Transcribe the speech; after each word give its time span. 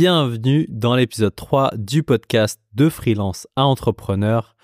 bienvenue 0.00 0.64
dans 0.68 0.94
l'épisode 0.94 1.34
3 1.34 1.72
du 1.76 2.04
podcast 2.04 2.60
de 2.72 2.88
freelance 2.88 3.48
à 3.56 3.64
entrepreneur. 3.64 4.54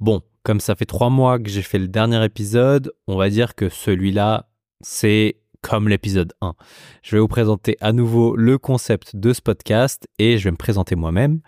Bon, 0.00 0.20
comme 0.42 0.60
ça 0.60 0.74
fait 0.74 0.84
trois 0.84 1.08
mois 1.08 1.38
que 1.38 1.48
j'ai 1.48 1.62
fait 1.62 1.78
le 1.78 1.88
dernier 1.88 2.22
épisode, 2.22 2.92
on 3.06 3.16
va 3.16 3.30
dire 3.30 3.54
que 3.54 3.70
celui-là, 3.70 4.50
c'est 4.82 5.36
comme 5.62 5.88
l'épisode 5.88 6.32
1. 6.40 6.54
Je 7.02 7.16
vais 7.16 7.20
vous 7.20 7.28
présenter 7.28 7.76
à 7.80 7.92
nouveau 7.92 8.36
le 8.36 8.58
concept 8.58 9.16
de 9.16 9.32
ce 9.32 9.40
podcast 9.40 10.06
et 10.18 10.36
je 10.36 10.44
vais 10.44 10.50
me 10.50 10.56
présenter 10.56 10.96
moi-même. 10.96 11.40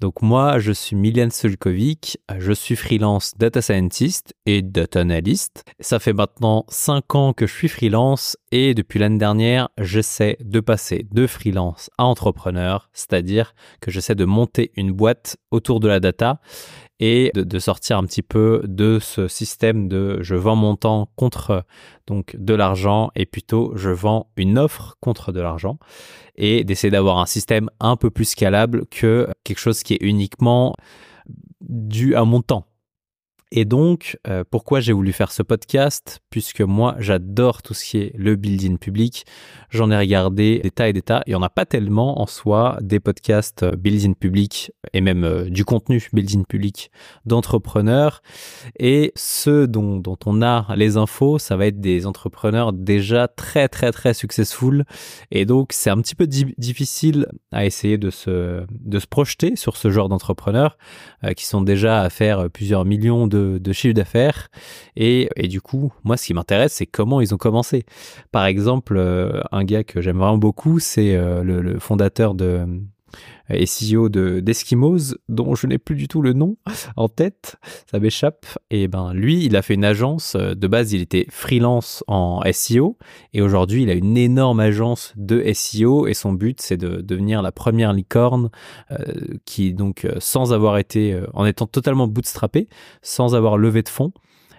Donc 0.00 0.22
moi, 0.22 0.58
je 0.58 0.72
suis 0.72 0.96
Milian 0.96 1.30
Sulkovic, 1.30 2.18
je 2.38 2.52
suis 2.52 2.74
freelance 2.74 3.34
data 3.36 3.62
scientist 3.62 4.34
et 4.46 4.62
data 4.62 5.00
analyst. 5.00 5.64
Ça 5.78 5.98
fait 5.98 6.12
maintenant 6.12 6.64
5 6.68 7.14
ans 7.14 7.32
que 7.32 7.46
je 7.46 7.54
suis 7.54 7.68
freelance 7.68 8.36
et 8.50 8.74
depuis 8.74 8.98
l'année 8.98 9.18
dernière, 9.18 9.68
j'essaie 9.78 10.36
de 10.40 10.60
passer 10.60 11.06
de 11.12 11.26
freelance 11.26 11.90
à 11.98 12.04
entrepreneur, 12.04 12.88
c'est-à-dire 12.92 13.54
que 13.80 13.90
j'essaie 13.90 14.14
de 14.14 14.24
monter 14.24 14.72
une 14.74 14.92
boîte 14.92 15.36
autour 15.50 15.80
de 15.80 15.88
la 15.88 16.00
data 16.00 16.40
et 17.00 17.32
de, 17.34 17.58
sortir 17.58 17.98
un 17.98 18.04
petit 18.04 18.22
peu 18.22 18.62
de 18.64 18.98
ce 19.00 19.26
système 19.26 19.88
de 19.88 20.18
je 20.20 20.34
vends 20.34 20.54
mon 20.54 20.76
temps 20.76 21.08
contre 21.16 21.64
donc 22.06 22.36
de 22.38 22.54
l'argent 22.54 23.10
et 23.16 23.24
plutôt 23.24 23.72
je 23.74 23.90
vends 23.90 24.28
une 24.36 24.58
offre 24.58 24.96
contre 25.00 25.32
de 25.32 25.40
l'argent 25.40 25.78
et 26.36 26.62
d'essayer 26.62 26.90
d'avoir 26.90 27.18
un 27.18 27.26
système 27.26 27.70
un 27.80 27.96
peu 27.96 28.10
plus 28.10 28.26
scalable 28.26 28.84
que 28.86 29.26
quelque 29.44 29.58
chose 29.58 29.82
qui 29.82 29.94
est 29.94 30.02
uniquement 30.02 30.74
dû 31.60 32.14
à 32.14 32.24
mon 32.24 32.42
temps. 32.42 32.66
Et 33.52 33.64
donc, 33.64 34.16
euh, 34.28 34.44
pourquoi 34.48 34.78
j'ai 34.78 34.92
voulu 34.92 35.12
faire 35.12 35.32
ce 35.32 35.42
podcast? 35.42 36.20
Puisque 36.30 36.60
moi, 36.60 36.94
j'adore 37.00 37.62
tout 37.62 37.74
ce 37.74 37.84
qui 37.84 37.98
est 37.98 38.12
le 38.16 38.36
building 38.36 38.78
public. 38.78 39.26
J'en 39.70 39.90
ai 39.90 39.98
regardé 39.98 40.60
des 40.62 40.70
tas 40.70 40.88
et 40.88 40.92
des 40.92 41.02
tas. 41.02 41.24
Il 41.26 41.30
n'y 41.30 41.34
en 41.34 41.42
a 41.42 41.50
pas 41.50 41.66
tellement 41.66 42.22
en 42.22 42.26
soi 42.26 42.78
des 42.80 43.00
podcasts 43.00 43.64
euh, 43.64 43.72
building 43.72 44.14
public 44.14 44.70
et 44.92 45.00
même 45.00 45.24
euh, 45.24 45.50
du 45.50 45.64
contenu 45.64 46.00
building 46.12 46.44
public 46.46 46.92
d'entrepreneurs. 47.26 48.22
Et 48.78 49.12
ceux 49.16 49.66
dont, 49.66 50.00
on 50.26 50.42
a 50.42 50.72
les 50.76 50.96
infos, 50.96 51.40
ça 51.40 51.56
va 51.56 51.66
être 51.66 51.80
des 51.80 52.06
entrepreneurs 52.06 52.72
déjà 52.72 53.26
très, 53.26 53.68
très, 53.68 53.90
très 53.90 54.14
successful. 54.14 54.84
Et 55.32 55.44
donc, 55.44 55.72
c'est 55.72 55.90
un 55.90 56.00
petit 56.00 56.14
peu 56.14 56.28
difficile 56.28 57.26
à 57.50 57.66
essayer 57.66 57.98
de 57.98 58.10
se, 58.10 58.64
de 58.70 58.98
se 59.00 59.08
projeter 59.08 59.56
sur 59.56 59.76
ce 59.76 59.90
genre 59.90 60.08
d'entrepreneurs 60.08 60.78
qui 61.36 61.44
sont 61.46 61.62
déjà 61.62 62.02
à 62.02 62.10
faire 62.10 62.48
plusieurs 62.50 62.84
millions 62.84 63.26
de 63.26 63.39
de, 63.40 63.72
chiffre 63.72 63.94
d'affaires. 63.94 64.48
Et, 64.96 65.28
du 65.48 65.60
coup, 65.60 65.92
moi, 66.04 66.16
ce 66.16 66.26
qui 66.26 66.34
m'intéresse, 66.34 66.74
c'est 66.74 66.86
comment 66.86 67.20
ils 67.20 67.34
ont 67.34 67.38
commencé. 67.38 67.84
Par 68.32 68.46
exemple, 68.46 68.96
euh, 68.96 69.42
un 69.52 69.64
gars 69.64 69.84
que 69.84 70.00
j'aime 70.00 70.18
vraiment 70.18 70.38
beaucoup, 70.38 70.78
c'est 70.78 71.14
euh, 71.16 71.42
le, 71.42 71.78
fondateur 71.78 72.34
de 72.34 72.66
et 73.52 73.64
CEO 73.64 74.08
de 74.08 74.40
d'Eskimos, 74.40 75.14
dont 75.28 75.54
je 75.54 75.66
n'ai 75.66 75.78
plus 75.78 75.96
du 75.96 76.08
tout 76.08 76.22
le 76.22 76.32
nom 76.32 76.56
en 76.96 77.08
tête, 77.08 77.56
ça 77.90 77.98
m'échappe. 77.98 78.46
Et 78.70 78.88
ben 78.88 79.12
lui, 79.12 79.44
il 79.44 79.56
a 79.56 79.62
fait 79.62 79.74
une 79.74 79.84
agence. 79.84 80.34
Euh, 80.36 80.54
de 80.54 80.66
base, 80.66 80.92
il 80.92 81.00
était 81.00 81.26
freelance 81.30 82.04
en 82.06 82.42
SEO, 82.52 82.96
et 83.32 83.42
aujourd'hui, 83.42 83.82
il 83.82 83.90
a 83.90 83.94
une 83.94 84.16
énorme 84.16 84.60
agence 84.60 85.12
de 85.16 85.42
SEO. 85.52 86.06
Et 86.06 86.14
son 86.14 86.32
but, 86.32 86.60
c'est 86.60 86.76
de 86.76 87.00
devenir 87.00 87.42
la 87.42 87.52
première 87.52 87.92
licorne 87.92 88.50
euh, 88.90 88.98
qui 89.44 89.74
donc 89.74 90.04
euh, 90.04 90.14
sans 90.18 90.52
avoir 90.52 90.78
été, 90.78 91.18
en 91.32 91.44
étant 91.44 91.66
totalement 91.66 92.06
bootstrappé, 92.06 92.68
sans 93.02 93.34
avoir 93.34 93.58
levé 93.58 93.82
de 93.82 93.88
fonds. 93.88 94.12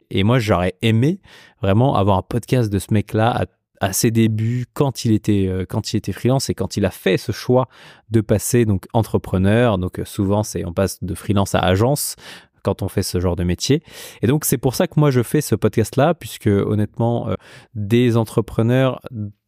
Et 0.09 0.23
moi, 0.23 0.39
j'aurais 0.39 0.75
aimé 0.81 1.21
vraiment 1.61 1.95
avoir 1.95 2.17
un 2.17 2.21
podcast 2.21 2.71
de 2.71 2.79
ce 2.79 2.93
mec-là 2.93 3.31
à 3.31 3.45
à 3.81 3.93
ses 3.93 4.11
débuts, 4.11 4.67
quand 4.73 5.05
il 5.05 5.11
était 5.11 5.47
euh, 5.47 5.65
quand 5.67 5.91
il 5.91 5.97
était 5.97 6.11
freelance 6.11 6.49
et 6.49 6.53
quand 6.53 6.77
il 6.77 6.85
a 6.85 6.91
fait 6.91 7.17
ce 7.17 7.31
choix 7.31 7.67
de 8.11 8.21
passer 8.21 8.63
donc 8.63 8.85
entrepreneur. 8.93 9.77
Donc 9.77 9.99
euh, 9.99 10.05
souvent 10.05 10.43
c'est 10.43 10.63
on 10.65 10.71
passe 10.71 11.03
de 11.03 11.15
freelance 11.15 11.55
à 11.55 11.59
agence 11.59 12.15
quand 12.63 12.83
on 12.83 12.87
fait 12.87 13.01
ce 13.01 13.19
genre 13.19 13.35
de 13.35 13.43
métier. 13.43 13.81
Et 14.21 14.27
donc 14.27 14.45
c'est 14.45 14.59
pour 14.59 14.75
ça 14.75 14.87
que 14.87 14.99
moi 14.99 15.09
je 15.09 15.23
fais 15.23 15.41
ce 15.41 15.55
podcast 15.55 15.95
là 15.95 16.13
puisque 16.13 16.47
honnêtement 16.47 17.29
euh, 17.29 17.33
des 17.73 18.17
entrepreneurs 18.17 19.01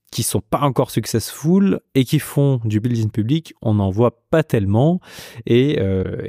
qui 0.09 0.23
sont 0.23 0.41
pas 0.41 0.61
encore 0.61 0.89
successful 0.89 1.79
et 1.93 2.03
qui 2.03 2.17
font 2.17 2.59
du 2.65 2.79
building 2.79 3.11
public, 3.11 3.53
on 3.61 3.75
n'en 3.75 3.89
voit 3.89 4.23
pas 4.29 4.43
tellement. 4.43 4.99
Et, 5.47 5.79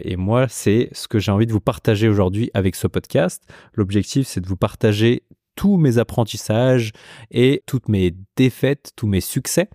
et 0.04 0.16
moi, 0.16 0.46
c'est 0.48 0.88
ce 0.92 1.06
que 1.06 1.18
j'ai 1.18 1.30
envie 1.30 1.44
de 1.44 1.52
vous 1.52 1.60
partager 1.60 2.08
aujourd'hui 2.08 2.50
avec 2.54 2.76
ce 2.76 2.86
podcast. 2.86 3.44
L'objectif, 3.74 4.26
c'est 4.26 4.40
de 4.40 4.46
vous 4.46 4.56
partager 4.56 5.24
tous 5.56 5.76
mes 5.76 5.98
apprentissages 5.98 6.92
et 7.30 7.62
toutes 7.66 7.88
mes 7.88 8.14
défaites, 8.36 8.92
tous 8.96 9.06
mes 9.06 9.20
succès. 9.20 9.68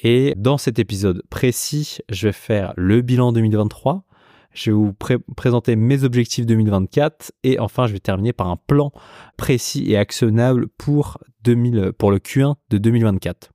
Et 0.00 0.34
dans 0.36 0.58
cet 0.58 0.78
épisode 0.78 1.22
précis, 1.28 1.98
je 2.08 2.28
vais 2.28 2.32
faire 2.32 2.72
le 2.76 3.00
bilan 3.02 3.32
2023. 3.32 4.04
Je 4.52 4.70
vais 4.70 4.76
vous 4.76 4.94
présenter 5.36 5.76
mes 5.76 6.04
objectifs 6.04 6.46
2024 6.46 7.32
et 7.44 7.58
enfin 7.58 7.86
je 7.86 7.92
vais 7.92 8.00
terminer 8.00 8.32
par 8.32 8.48
un 8.48 8.56
plan 8.56 8.92
précis 9.36 9.90
et 9.90 9.96
actionnable 9.96 10.68
pour, 10.78 11.18
2000, 11.44 11.92
pour 11.98 12.10
le 12.10 12.18
Q1 12.18 12.54
de 12.70 12.78
2024. 12.78 13.50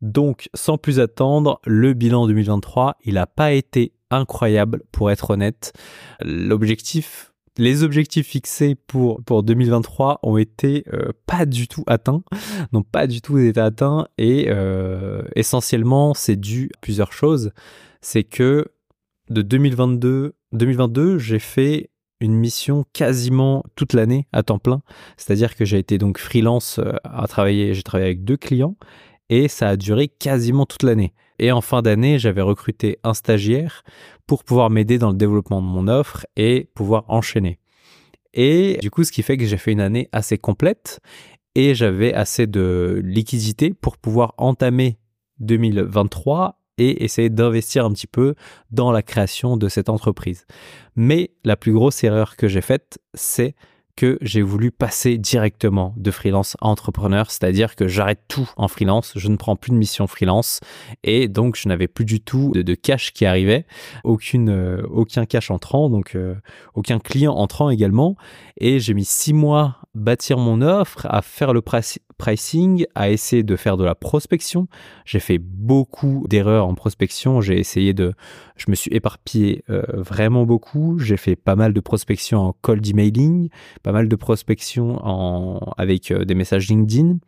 Donc 0.00 0.48
sans 0.54 0.78
plus 0.78 1.00
attendre, 1.00 1.60
le 1.64 1.92
bilan 1.94 2.26
2023, 2.26 2.96
il 3.04 3.14
n'a 3.14 3.26
pas 3.26 3.52
été 3.52 3.94
incroyable 4.10 4.82
pour 4.92 5.10
être 5.10 5.30
honnête. 5.30 5.72
L'objectif 6.20 7.33
les 7.56 7.82
objectifs 7.82 8.26
fixés 8.26 8.74
pour, 8.74 9.22
pour 9.22 9.42
2023 9.42 10.20
ont 10.22 10.36
été 10.36 10.84
euh, 10.92 11.12
pas 11.26 11.46
du 11.46 11.68
tout 11.68 11.84
atteints, 11.86 12.22
n'ont 12.72 12.82
pas 12.82 13.06
du 13.06 13.20
tout 13.20 13.38
été 13.38 13.60
atteints 13.60 14.08
et 14.18 14.46
euh, 14.48 15.22
essentiellement 15.36 16.14
c'est 16.14 16.36
dû 16.36 16.70
à 16.74 16.78
plusieurs 16.80 17.12
choses. 17.12 17.52
C'est 18.00 18.24
que 18.24 18.66
de 19.30 19.42
2022, 19.42 20.34
2022 20.52 21.18
j'ai 21.18 21.38
fait 21.38 21.90
une 22.20 22.34
mission 22.34 22.84
quasiment 22.92 23.64
toute 23.76 23.92
l'année 23.92 24.26
à 24.32 24.42
temps 24.42 24.58
plein, 24.58 24.82
c'est-à-dire 25.16 25.54
que 25.54 25.64
j'ai 25.64 25.78
été 25.78 25.98
donc 25.98 26.18
freelance 26.18 26.78
euh, 26.78 26.92
à 27.04 27.26
travailler, 27.28 27.74
j'ai 27.74 27.82
travaillé 27.82 28.10
avec 28.10 28.24
deux 28.24 28.36
clients 28.36 28.76
et 29.28 29.48
ça 29.48 29.68
a 29.68 29.76
duré 29.76 30.08
quasiment 30.08 30.66
toute 30.66 30.82
l'année. 30.82 31.12
Et 31.38 31.52
en 31.52 31.60
fin 31.60 31.82
d'année, 31.82 32.18
j'avais 32.18 32.42
recruté 32.42 32.98
un 33.02 33.14
stagiaire 33.14 33.82
pour 34.26 34.44
pouvoir 34.44 34.70
m'aider 34.70 34.98
dans 34.98 35.10
le 35.10 35.16
développement 35.16 35.60
de 35.60 35.66
mon 35.66 35.88
offre 35.88 36.26
et 36.36 36.68
pouvoir 36.74 37.04
enchaîner. 37.08 37.58
Et 38.32 38.78
du 38.80 38.90
coup, 38.90 39.04
ce 39.04 39.12
qui 39.12 39.22
fait 39.22 39.36
que 39.36 39.44
j'ai 39.44 39.56
fait 39.56 39.72
une 39.72 39.80
année 39.80 40.08
assez 40.12 40.38
complète 40.38 41.00
et 41.54 41.74
j'avais 41.74 42.12
assez 42.12 42.46
de 42.46 43.00
liquidité 43.04 43.72
pour 43.72 43.96
pouvoir 43.96 44.34
entamer 44.38 44.98
2023 45.40 46.60
et 46.78 47.04
essayer 47.04 47.30
d'investir 47.30 47.84
un 47.84 47.92
petit 47.92 48.08
peu 48.08 48.34
dans 48.70 48.90
la 48.90 49.02
création 49.02 49.56
de 49.56 49.68
cette 49.68 49.88
entreprise. 49.88 50.46
Mais 50.96 51.30
la 51.44 51.56
plus 51.56 51.72
grosse 51.72 52.02
erreur 52.02 52.36
que 52.36 52.48
j'ai 52.48 52.60
faite, 52.60 52.98
c'est 53.14 53.54
que 53.96 54.18
j'ai 54.20 54.42
voulu 54.42 54.70
passer 54.70 55.18
directement 55.18 55.94
de 55.96 56.10
freelance 56.10 56.56
à 56.60 56.66
entrepreneur, 56.66 57.30
c'est-à-dire 57.30 57.76
que 57.76 57.86
j'arrête 57.86 58.20
tout 58.28 58.50
en 58.56 58.68
freelance, 58.68 59.12
je 59.16 59.28
ne 59.28 59.36
prends 59.36 59.56
plus 59.56 59.70
de 59.70 59.76
mission 59.76 60.06
freelance 60.06 60.60
et 61.02 61.28
donc 61.28 61.56
je 61.56 61.68
n'avais 61.68 61.88
plus 61.88 62.04
du 62.04 62.20
tout 62.20 62.52
de, 62.54 62.74
cash 62.74 63.12
qui 63.12 63.24
arrivait, 63.24 63.66
aucune, 64.02 64.50
euh, 64.50 64.82
aucun 64.90 65.26
cash 65.26 65.50
entrant, 65.50 65.90
donc 65.90 66.16
euh, 66.16 66.34
aucun 66.74 66.98
client 66.98 67.34
entrant 67.34 67.70
également 67.70 68.16
et 68.58 68.80
j'ai 68.80 68.94
mis 68.94 69.04
six 69.04 69.32
mois 69.32 69.78
bâtir 69.94 70.38
mon 70.38 70.60
offre, 70.62 71.06
à 71.08 71.22
faire 71.22 71.52
le 71.52 71.62
pricing, 71.62 72.86
à 72.94 73.10
essayer 73.10 73.42
de 73.42 73.56
faire 73.56 73.76
de 73.76 73.84
la 73.84 73.94
prospection. 73.94 74.66
J'ai 75.04 75.20
fait 75.20 75.38
beaucoup 75.38 76.26
d'erreurs 76.28 76.66
en 76.66 76.74
prospection, 76.74 77.40
j'ai 77.40 77.58
essayé 77.58 77.94
de, 77.94 78.12
je 78.56 78.66
me 78.68 78.74
suis 78.74 78.90
éparpillé 78.92 79.64
euh, 79.70 79.82
vraiment 79.94 80.44
beaucoup, 80.44 80.98
j'ai 80.98 81.16
fait 81.16 81.36
pas 81.36 81.56
mal 81.56 81.72
de 81.72 81.80
prospection 81.80 82.40
en 82.40 82.52
cold 82.60 82.86
emailing, 82.86 83.48
pas 83.82 83.92
mal 83.92 84.08
de 84.08 84.16
prospection 84.16 84.98
en, 85.04 85.72
avec 85.76 86.10
euh, 86.10 86.24
des 86.24 86.34
messages 86.34 86.68
LinkedIn 86.68 87.18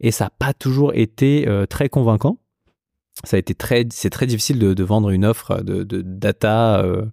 et 0.00 0.10
ça 0.10 0.24
n'a 0.24 0.30
pas 0.30 0.52
toujours 0.52 0.92
été 0.94 1.46
euh, 1.46 1.66
très 1.66 1.88
convaincant. 1.88 2.38
Ça 3.24 3.36
a 3.36 3.38
été 3.38 3.54
très, 3.54 3.86
c'est 3.90 4.10
très 4.10 4.26
difficile 4.26 4.58
de, 4.58 4.84
vendre 4.84 5.10
une 5.10 5.24
offre 5.24 5.62
de, 5.62 5.84
data 6.02 6.82
euh, 6.82 7.04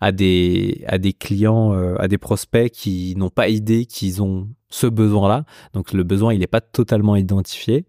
à 0.00 0.12
des 0.12 0.84
à 0.88 0.98
des 0.98 1.12
clients, 1.12 1.72
à 1.98 2.08
des 2.08 2.18
prospects 2.18 2.70
qui 2.70 3.14
n'ont 3.16 3.30
pas 3.30 3.48
idée 3.48 3.84
qu'ils 3.84 4.22
ont 4.22 4.48
ce 4.68 4.86
besoin-là. 4.86 5.44
Donc 5.72 5.92
le 5.92 6.02
besoin, 6.02 6.34
il 6.34 6.40
n'est 6.40 6.46
pas 6.46 6.60
totalement 6.60 7.16
identifié. 7.16 7.86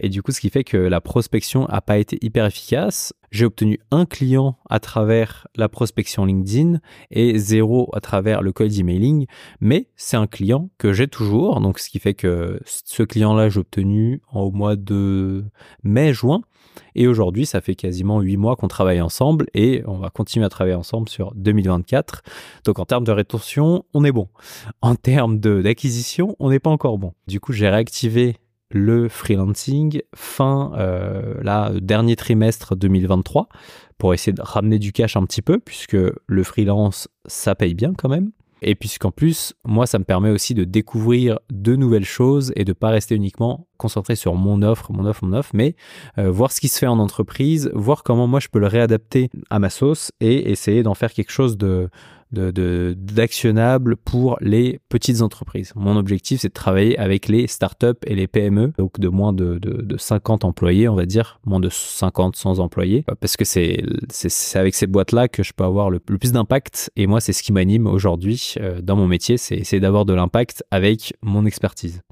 Et 0.00 0.08
du 0.08 0.22
coup, 0.22 0.32
ce 0.32 0.40
qui 0.40 0.50
fait 0.50 0.64
que 0.64 0.76
la 0.76 1.00
prospection 1.00 1.66
n'a 1.68 1.80
pas 1.80 1.98
été 1.98 2.18
hyper 2.22 2.46
efficace. 2.46 3.12
J'ai 3.30 3.44
obtenu 3.44 3.78
un 3.90 4.04
client 4.04 4.58
à 4.68 4.78
travers 4.80 5.46
la 5.56 5.68
prospection 5.68 6.24
LinkedIn 6.24 6.80
et 7.10 7.38
zéro 7.38 7.90
à 7.94 8.00
travers 8.00 8.42
le 8.42 8.52
cold 8.52 8.76
emailing. 8.78 9.26
Mais 9.60 9.88
c'est 9.96 10.16
un 10.16 10.26
client 10.26 10.70
que 10.78 10.92
j'ai 10.92 11.08
toujours. 11.08 11.60
Donc 11.60 11.78
ce 11.78 11.90
qui 11.90 11.98
fait 11.98 12.14
que 12.14 12.60
ce 12.64 13.02
client-là, 13.02 13.48
j'ai 13.48 13.60
obtenu 13.60 14.22
au 14.32 14.50
mois 14.50 14.76
de 14.76 15.44
mai-juin. 15.82 16.42
Et 16.94 17.06
aujourd'hui, 17.06 17.46
ça 17.46 17.60
fait 17.60 17.74
quasiment 17.74 18.20
huit 18.20 18.36
mois 18.36 18.56
qu'on 18.56 18.68
travaille 18.68 19.00
ensemble 19.00 19.46
et 19.54 19.82
on 19.86 19.98
va 19.98 20.10
continuer 20.10 20.44
à 20.44 20.48
travailler 20.48 20.74
ensemble 20.74 21.08
sur 21.08 21.32
2024. 21.34 22.22
Donc 22.64 22.78
en 22.78 22.84
termes 22.84 23.04
de 23.04 23.12
rétention, 23.12 23.84
on 23.94 24.04
est 24.04 24.12
bon. 24.12 24.28
En 24.82 24.94
termes 24.94 25.38
d'acquisition, 25.38 26.36
on 26.38 26.50
n'est 26.50 26.60
pas 26.60 26.70
encore 26.70 26.98
bon. 26.98 27.12
Du 27.26 27.40
coup, 27.40 27.52
j'ai 27.52 27.68
réactivé 27.68 28.36
le 28.70 29.08
freelancing 29.08 30.00
fin 30.14 30.72
euh, 30.76 31.78
dernier 31.80 32.16
trimestre 32.16 32.74
2023 32.74 33.48
pour 33.98 34.14
essayer 34.14 34.32
de 34.32 34.42
ramener 34.42 34.78
du 34.78 34.92
cash 34.92 35.16
un 35.16 35.24
petit 35.24 35.42
peu 35.42 35.58
puisque 35.58 35.96
le 36.26 36.42
freelance 36.42 37.08
ça 37.26 37.54
paye 37.54 37.74
bien 37.74 37.92
quand 37.94 38.08
même. 38.08 38.32
Et 38.62 38.74
puisqu'en 38.76 39.10
plus, 39.10 39.54
moi, 39.64 39.86
ça 39.86 39.98
me 39.98 40.04
permet 40.04 40.30
aussi 40.30 40.54
de 40.54 40.64
découvrir 40.64 41.40
de 41.50 41.74
nouvelles 41.76 42.04
choses 42.04 42.52
et 42.56 42.64
de 42.64 42.72
pas 42.72 42.90
rester 42.90 43.16
uniquement 43.16 43.66
concentré 43.76 44.14
sur 44.14 44.34
mon 44.36 44.62
offre, 44.62 44.92
mon 44.92 45.04
offre, 45.04 45.24
mon 45.24 45.36
offre, 45.36 45.50
mais 45.52 45.74
euh, 46.18 46.30
voir 46.30 46.52
ce 46.52 46.60
qui 46.60 46.68
se 46.68 46.78
fait 46.78 46.86
en 46.86 47.00
entreprise, 47.00 47.70
voir 47.74 48.04
comment 48.04 48.28
moi 48.28 48.38
je 48.38 48.48
peux 48.48 48.60
le 48.60 48.68
réadapter 48.68 49.30
à 49.50 49.58
ma 49.58 49.68
sauce 49.68 50.12
et 50.20 50.50
essayer 50.52 50.84
d'en 50.84 50.94
faire 50.94 51.12
quelque 51.12 51.32
chose 51.32 51.58
de, 51.58 51.90
d'actionnable 52.32 53.94
de, 53.94 54.00
pour 54.04 54.36
les 54.40 54.80
petites 54.88 55.22
entreprises. 55.22 55.72
Mon 55.76 55.96
objectif, 55.96 56.40
c'est 56.40 56.48
de 56.48 56.52
travailler 56.52 56.98
avec 56.98 57.28
les 57.28 57.46
startups 57.46 57.86
et 58.06 58.14
les 58.14 58.26
PME, 58.26 58.72
donc 58.78 58.98
de 58.98 59.08
moins 59.08 59.32
de, 59.32 59.58
de 59.58 59.96
50 59.96 60.44
employés, 60.44 60.88
on 60.88 60.94
va 60.94 61.06
dire, 61.06 61.40
moins 61.44 61.60
de 61.60 61.68
50, 61.68 62.36
100 62.36 62.58
employés, 62.58 63.04
parce 63.20 63.36
que 63.36 63.44
c'est 63.44 63.82
avec 64.54 64.74
ces 64.74 64.86
boîtes-là 64.86 65.28
que 65.28 65.42
je 65.42 65.52
peux 65.52 65.64
avoir 65.64 65.90
le, 65.90 65.98
plus 65.98 66.32
d'impact. 66.32 66.90
Et 66.96 67.06
moi, 67.06 67.20
c'est 67.20 67.32
ce 67.32 67.42
qui 67.42 67.52
m'anime 67.52 67.86
aujourd'hui 67.86 68.54
euh, 68.60 68.80
dans 68.80 68.96
mon 68.96 69.06
métier, 69.06 69.36
c'est 69.36 69.80
d'avoir 69.80 70.04
de 70.04 70.14
l'impact 70.14 70.64
avec 70.70 71.14
mon 71.22 71.46
expertise. 71.46 72.02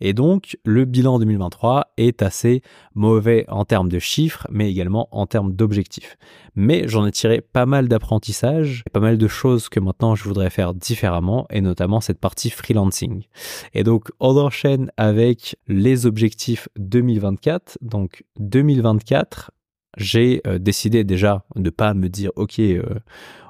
Et 0.00 0.12
donc, 0.12 0.56
le 0.64 0.84
bilan 0.84 1.18
2023 1.18 1.92
est 1.96 2.22
assez 2.22 2.62
mauvais 2.94 3.44
en 3.48 3.64
termes 3.64 3.88
de 3.88 3.98
chiffres, 3.98 4.46
mais 4.50 4.70
également 4.70 5.08
en 5.12 5.26
termes 5.26 5.52
d'objectifs. 5.52 6.16
Mais 6.54 6.88
j'en 6.88 7.06
ai 7.06 7.12
tiré 7.12 7.40
pas 7.40 7.66
mal 7.66 7.88
d'apprentissage, 7.88 8.84
pas 8.92 9.00
mal 9.00 9.18
de 9.18 9.28
choses 9.28 9.68
que 9.68 9.80
maintenant 9.80 10.14
je 10.14 10.24
voudrais 10.24 10.50
faire 10.50 10.74
différemment, 10.74 11.46
et 11.50 11.60
notamment 11.60 12.00
cette 12.00 12.18
partie 12.18 12.50
freelancing. 12.50 13.24
Et 13.74 13.84
donc, 13.84 14.08
on 14.20 14.36
enchaîne 14.36 14.90
avec 14.96 15.56
les 15.66 16.06
objectifs 16.06 16.68
2024. 16.76 17.78
Donc, 17.80 18.24
2024, 18.38 19.50
j'ai 19.98 20.40
euh, 20.46 20.58
décidé 20.58 21.04
déjà 21.04 21.44
de 21.56 21.70
pas 21.70 21.92
me 21.92 22.08
dire 22.08 22.30
ok 22.36 22.60
euh, 22.60 22.82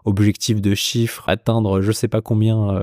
objectif 0.04 0.62
de 0.62 0.74
chiffre 0.74 1.28
atteindre 1.28 1.82
je 1.82 1.92
sais 1.92 2.08
pas 2.08 2.22
combien 2.22 2.70
euh, 2.70 2.82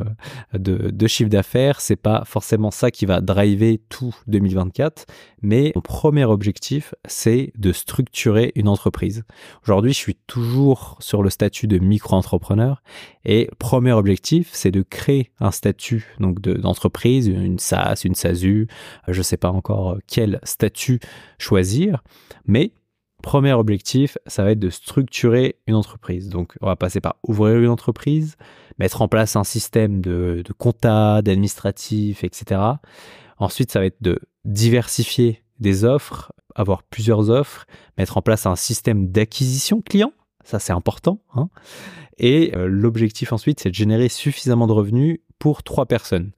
de, 0.54 0.92
de 0.92 1.08
chiffre 1.08 1.30
d'affaires 1.30 1.82
c'est 1.82 1.96
pas 1.96 2.24
forcément 2.26 2.70
ça 2.72 2.92
qui 2.92 3.06
va 3.06 3.22
driver 3.22 3.82
tout 3.90 4.16
2024 4.28 5.08
mais 5.42 5.72
mon 5.76 5.82
premier 5.82 6.26
objectif 6.26 6.94
c'est 7.06 7.52
de 7.58 7.72
structurer 7.72 8.52
une 8.56 8.68
entreprise. 8.68 9.24
Aujourd'hui 9.64 9.94
je 9.94 9.98
suis 9.98 10.18
toujours 10.28 10.98
sur 11.00 11.24
le 11.24 11.30
statut 11.30 11.68
de 11.68 11.80
micro-entrepreneur 11.80 12.84
et 13.26 13.50
premier 13.58 13.94
objectif 13.94 14.50
c'est 14.54 14.72
de 14.72 14.84
créer 14.84 15.32
un 15.40 15.52
statut 15.52 16.16
donc 16.20 16.40
d'entreprise 16.42 17.28
une 17.28 17.60
SaaS 17.60 18.02
une 18.06 18.16
SASU 18.16 18.68
je 19.08 19.22
sais 19.24 19.38
pas 19.38 19.50
encore 19.50 19.98
quel 20.08 20.40
statut 20.44 21.00
choisir 21.40 22.04
mais 22.46 22.72
Premier 23.26 23.54
objectif, 23.54 24.20
ça 24.28 24.44
va 24.44 24.52
être 24.52 24.60
de 24.60 24.70
structurer 24.70 25.56
une 25.66 25.74
entreprise. 25.74 26.30
Donc, 26.30 26.54
on 26.62 26.68
va 26.68 26.76
passer 26.76 27.02
par 27.02 27.16
ouvrir 27.28 27.58
une 27.58 27.70
entreprise, 27.70 28.36
mettre 28.78 29.02
en 29.02 29.08
place 29.08 29.36
un 29.36 29.44
système 29.44 30.00
de, 30.00 30.44
de 30.46 30.54
compta, 30.54 31.24
d'administratif, 31.24 32.24
etc. 32.24 32.62
Ensuite, 33.40 33.72
ça 33.72 33.80
va 33.80 33.88
être 33.88 34.00
de 34.00 34.20
diversifier 34.44 35.42
des 35.60 35.86
offres, 35.86 36.34
avoir 36.54 36.84
plusieurs 36.84 37.32
offres, 37.32 37.66
mettre 37.98 38.16
en 38.18 38.22
place 38.22 38.46
un 38.46 38.56
système 38.56 39.08
d'acquisition 39.08 39.82
client. 39.82 40.14
Ça, 40.44 40.60
c'est 40.60 40.74
important. 40.74 41.20
Hein. 41.34 41.50
Et 42.20 42.56
euh, 42.56 42.68
l'objectif 42.68 43.34
ensuite, 43.34 43.60
c'est 43.60 43.70
de 43.70 43.76
générer 43.76 44.08
suffisamment 44.08 44.68
de 44.68 44.74
revenus 44.74 45.18
pour 45.40 45.64
trois 45.64 45.88
personnes 45.88 46.32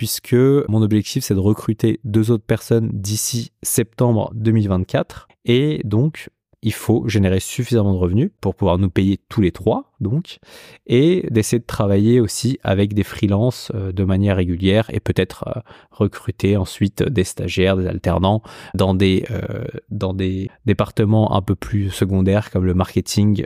puisque 0.00 0.32
mon 0.32 0.80
objectif 0.80 1.22
c'est 1.24 1.34
de 1.34 1.40
recruter 1.40 2.00
deux 2.04 2.30
autres 2.30 2.46
personnes 2.46 2.88
d'ici 2.90 3.52
septembre 3.62 4.32
2024 4.34 5.28
et 5.44 5.82
donc 5.84 6.30
il 6.62 6.72
faut 6.72 7.06
générer 7.06 7.38
suffisamment 7.38 7.92
de 7.92 7.98
revenus 7.98 8.30
pour 8.40 8.54
pouvoir 8.54 8.78
nous 8.78 8.88
payer 8.88 9.18
tous 9.28 9.42
les 9.42 9.52
trois, 9.52 9.92
donc, 10.00 10.38
et 10.86 11.26
d'essayer 11.30 11.58
de 11.58 11.66
travailler 11.66 12.18
aussi 12.18 12.58
avec 12.62 12.94
des 12.94 13.02
freelances 13.02 13.72
euh, 13.74 13.92
de 13.92 14.04
manière 14.04 14.36
régulière 14.36 14.88
et 14.90 15.00
peut-être 15.00 15.44
euh, 15.48 15.60
recruter 15.90 16.56
ensuite 16.56 17.02
des 17.02 17.24
stagiaires, 17.24 17.76
des 17.76 17.86
alternants 17.86 18.42
dans 18.74 18.94
des, 18.94 19.26
euh, 19.30 19.64
dans 19.90 20.14
des 20.14 20.50
départements 20.64 21.34
un 21.34 21.42
peu 21.42 21.54
plus 21.54 21.90
secondaires 21.90 22.50
comme 22.50 22.64
le 22.64 22.74
marketing 22.74 23.44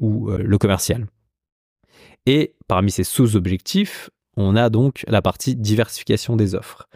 ou 0.00 0.30
le 0.30 0.58
commercial. 0.58 1.06
Et 2.26 2.54
parmi 2.68 2.90
ces 2.90 3.04
sous-objectifs, 3.04 4.10
on 4.40 4.56
a 4.56 4.70
donc 4.70 5.04
la 5.06 5.22
partie 5.22 5.56
diversification 5.56 6.36
des 6.36 6.54
offres. 6.54 6.88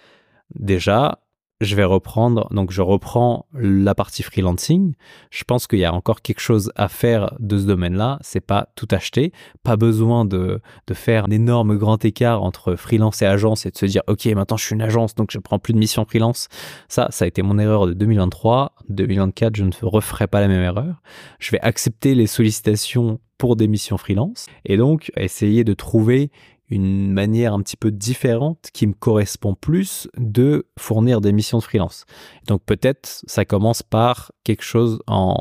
Déjà, 0.55 1.19
je 1.61 1.77
vais 1.77 1.85
reprendre, 1.85 2.49
donc 2.53 2.73
je 2.73 2.83
reprends 2.83 3.47
la 3.55 3.95
partie 3.95 4.23
freelancing. 4.23 4.95
Je 5.31 5.45
pense 5.45 5.67
qu'il 5.67 5.79
y 5.79 5.85
a 5.85 5.95
encore 5.95 6.21
quelque 6.21 6.41
chose 6.41 6.73
à 6.75 6.89
faire 6.89 7.35
de 7.39 7.59
ce 7.59 7.65
domaine-là. 7.65 8.19
C'est 8.23 8.41
pas 8.41 8.69
tout 8.75 8.89
acheter. 8.91 9.33
Pas 9.63 9.77
besoin 9.77 10.25
de, 10.25 10.61
de, 10.87 10.95
faire 10.95 11.27
un 11.27 11.31
énorme 11.31 11.77
grand 11.77 12.05
écart 12.05 12.43
entre 12.43 12.75
freelance 12.75 13.23
et 13.23 13.27
agence 13.27 13.67
et 13.67 13.71
de 13.71 13.79
se 13.79 13.87
dire, 13.87 14.03
OK, 14.09 14.27
maintenant 14.27 14.57
je 14.57 14.65
suis 14.65 14.75
une 14.75 14.83
agence, 14.83 15.15
donc 15.15 15.31
je 15.31 15.39
prends 15.39 15.59
plus 15.59 15.73
de 15.73 15.79
missions 15.79 16.05
freelance. 16.05 16.49
Ça, 16.89 17.09
ça 17.11 17.25
a 17.25 17.29
été 17.29 17.43
mon 17.43 17.59
erreur 17.59 17.87
de 17.87 17.93
2023. 17.93 18.75
2024, 18.89 19.57
je 19.57 19.65
ne 19.65 19.71
referai 19.83 20.27
pas 20.27 20.41
la 20.41 20.49
même 20.49 20.63
erreur. 20.63 21.01
Je 21.39 21.51
vais 21.53 21.61
accepter 21.61 22.15
les 22.15 22.27
sollicitations 22.27 23.21
pour 23.39 23.57
des 23.57 23.69
missions 23.69 23.99
freelance 23.99 24.47
et 24.65 24.77
donc 24.77 25.11
essayer 25.17 25.65
de 25.65 25.75
trouver 25.75 26.31
une 26.71 27.13
manière 27.13 27.53
un 27.53 27.61
petit 27.61 27.77
peu 27.77 27.91
différente 27.91 28.71
qui 28.73 28.87
me 28.87 28.95
correspond 28.95 29.55
plus 29.55 30.09
de 30.17 30.67
fournir 30.79 31.21
des 31.21 31.33
missions 31.33 31.59
de 31.59 31.63
freelance. 31.63 32.07
Donc 32.47 32.63
peut-être 32.65 33.23
ça 33.27 33.45
commence 33.45 33.83
par 33.83 34.33
quelque 34.45 34.65
chose 34.65 35.01
en, 35.07 35.39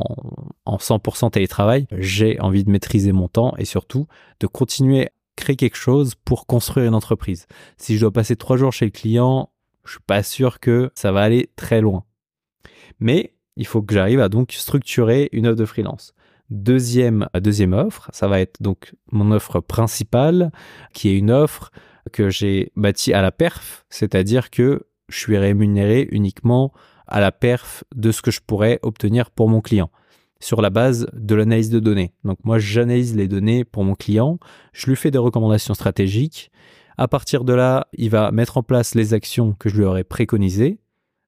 en 0.65 0.77
100% 0.77 1.31
télétravail. 1.31 1.87
J'ai 1.91 2.39
envie 2.39 2.63
de 2.63 2.71
maîtriser 2.71 3.11
mon 3.11 3.27
temps 3.27 3.53
et 3.57 3.65
surtout 3.65 4.07
de 4.39 4.47
continuer 4.47 5.07
à 5.07 5.09
créer 5.35 5.55
quelque 5.55 5.77
chose 5.77 6.15
pour 6.15 6.45
construire 6.45 6.87
une 6.87 6.95
entreprise. 6.95 7.47
Si 7.77 7.95
je 7.95 8.01
dois 8.01 8.11
passer 8.11 8.35
trois 8.35 8.57
jours 8.57 8.73
chez 8.73 8.85
le 8.85 8.91
client, 8.91 9.49
je 9.85 9.91
suis 9.91 10.03
pas 10.05 10.23
sûr 10.23 10.59
que 10.59 10.91
ça 10.95 11.11
va 11.11 11.21
aller 11.21 11.49
très 11.55 11.81
loin. 11.81 12.03
Mais 12.99 13.33
il 13.55 13.65
faut 13.65 13.81
que 13.81 13.93
j'arrive 13.93 14.19
à 14.19 14.29
donc 14.29 14.51
structurer 14.51 15.29
une 15.31 15.47
offre 15.47 15.57
de 15.57 15.65
freelance. 15.65 16.13
Deuxième, 16.49 17.27
deuxième 17.35 17.73
offre, 17.73 18.09
ça 18.13 18.27
va 18.27 18.39
être 18.39 18.61
donc 18.61 18.93
mon 19.11 19.31
offre 19.31 19.59
principale, 19.59 20.51
qui 20.93 21.09
est 21.09 21.17
une 21.17 21.31
offre 21.31 21.71
que 22.11 22.29
j'ai 22.29 22.71
bâtie 22.75 23.13
à 23.13 23.21
la 23.21 23.31
perf, 23.31 23.85
c'est-à-dire 23.89 24.49
que 24.49 24.85
je 25.09 25.17
suis 25.17 25.37
rémunéré 25.37 26.07
uniquement 26.11 26.73
à 27.07 27.21
la 27.21 27.31
perf 27.31 27.83
de 27.95 28.11
ce 28.11 28.21
que 28.21 28.31
je 28.31 28.41
pourrais 28.45 28.79
obtenir 28.81 29.31
pour 29.31 29.49
mon 29.49 29.61
client 29.61 29.89
sur 30.43 30.61
la 30.61 30.69
base 30.69 31.07
de 31.13 31.35
l'analyse 31.35 31.69
de 31.69 31.79
données. 31.79 32.13
Donc 32.23 32.37
moi, 32.43 32.59
j'analyse 32.59 33.15
les 33.15 33.27
données 33.27 33.63
pour 33.63 33.83
mon 33.83 33.95
client, 33.95 34.39
je 34.73 34.87
lui 34.87 34.95
fais 34.95 35.09
des 35.09 35.17
recommandations 35.17 35.73
stratégiques. 35.73 36.51
À 36.97 37.07
partir 37.07 37.43
de 37.43 37.53
là, 37.53 37.87
il 37.93 38.09
va 38.09 38.31
mettre 38.31 38.57
en 38.57 38.63
place 38.63 38.93
les 38.93 39.13
actions 39.13 39.53
que 39.53 39.69
je 39.69 39.77
lui 39.77 39.85
aurais 39.85 40.03
préconisées. 40.03 40.79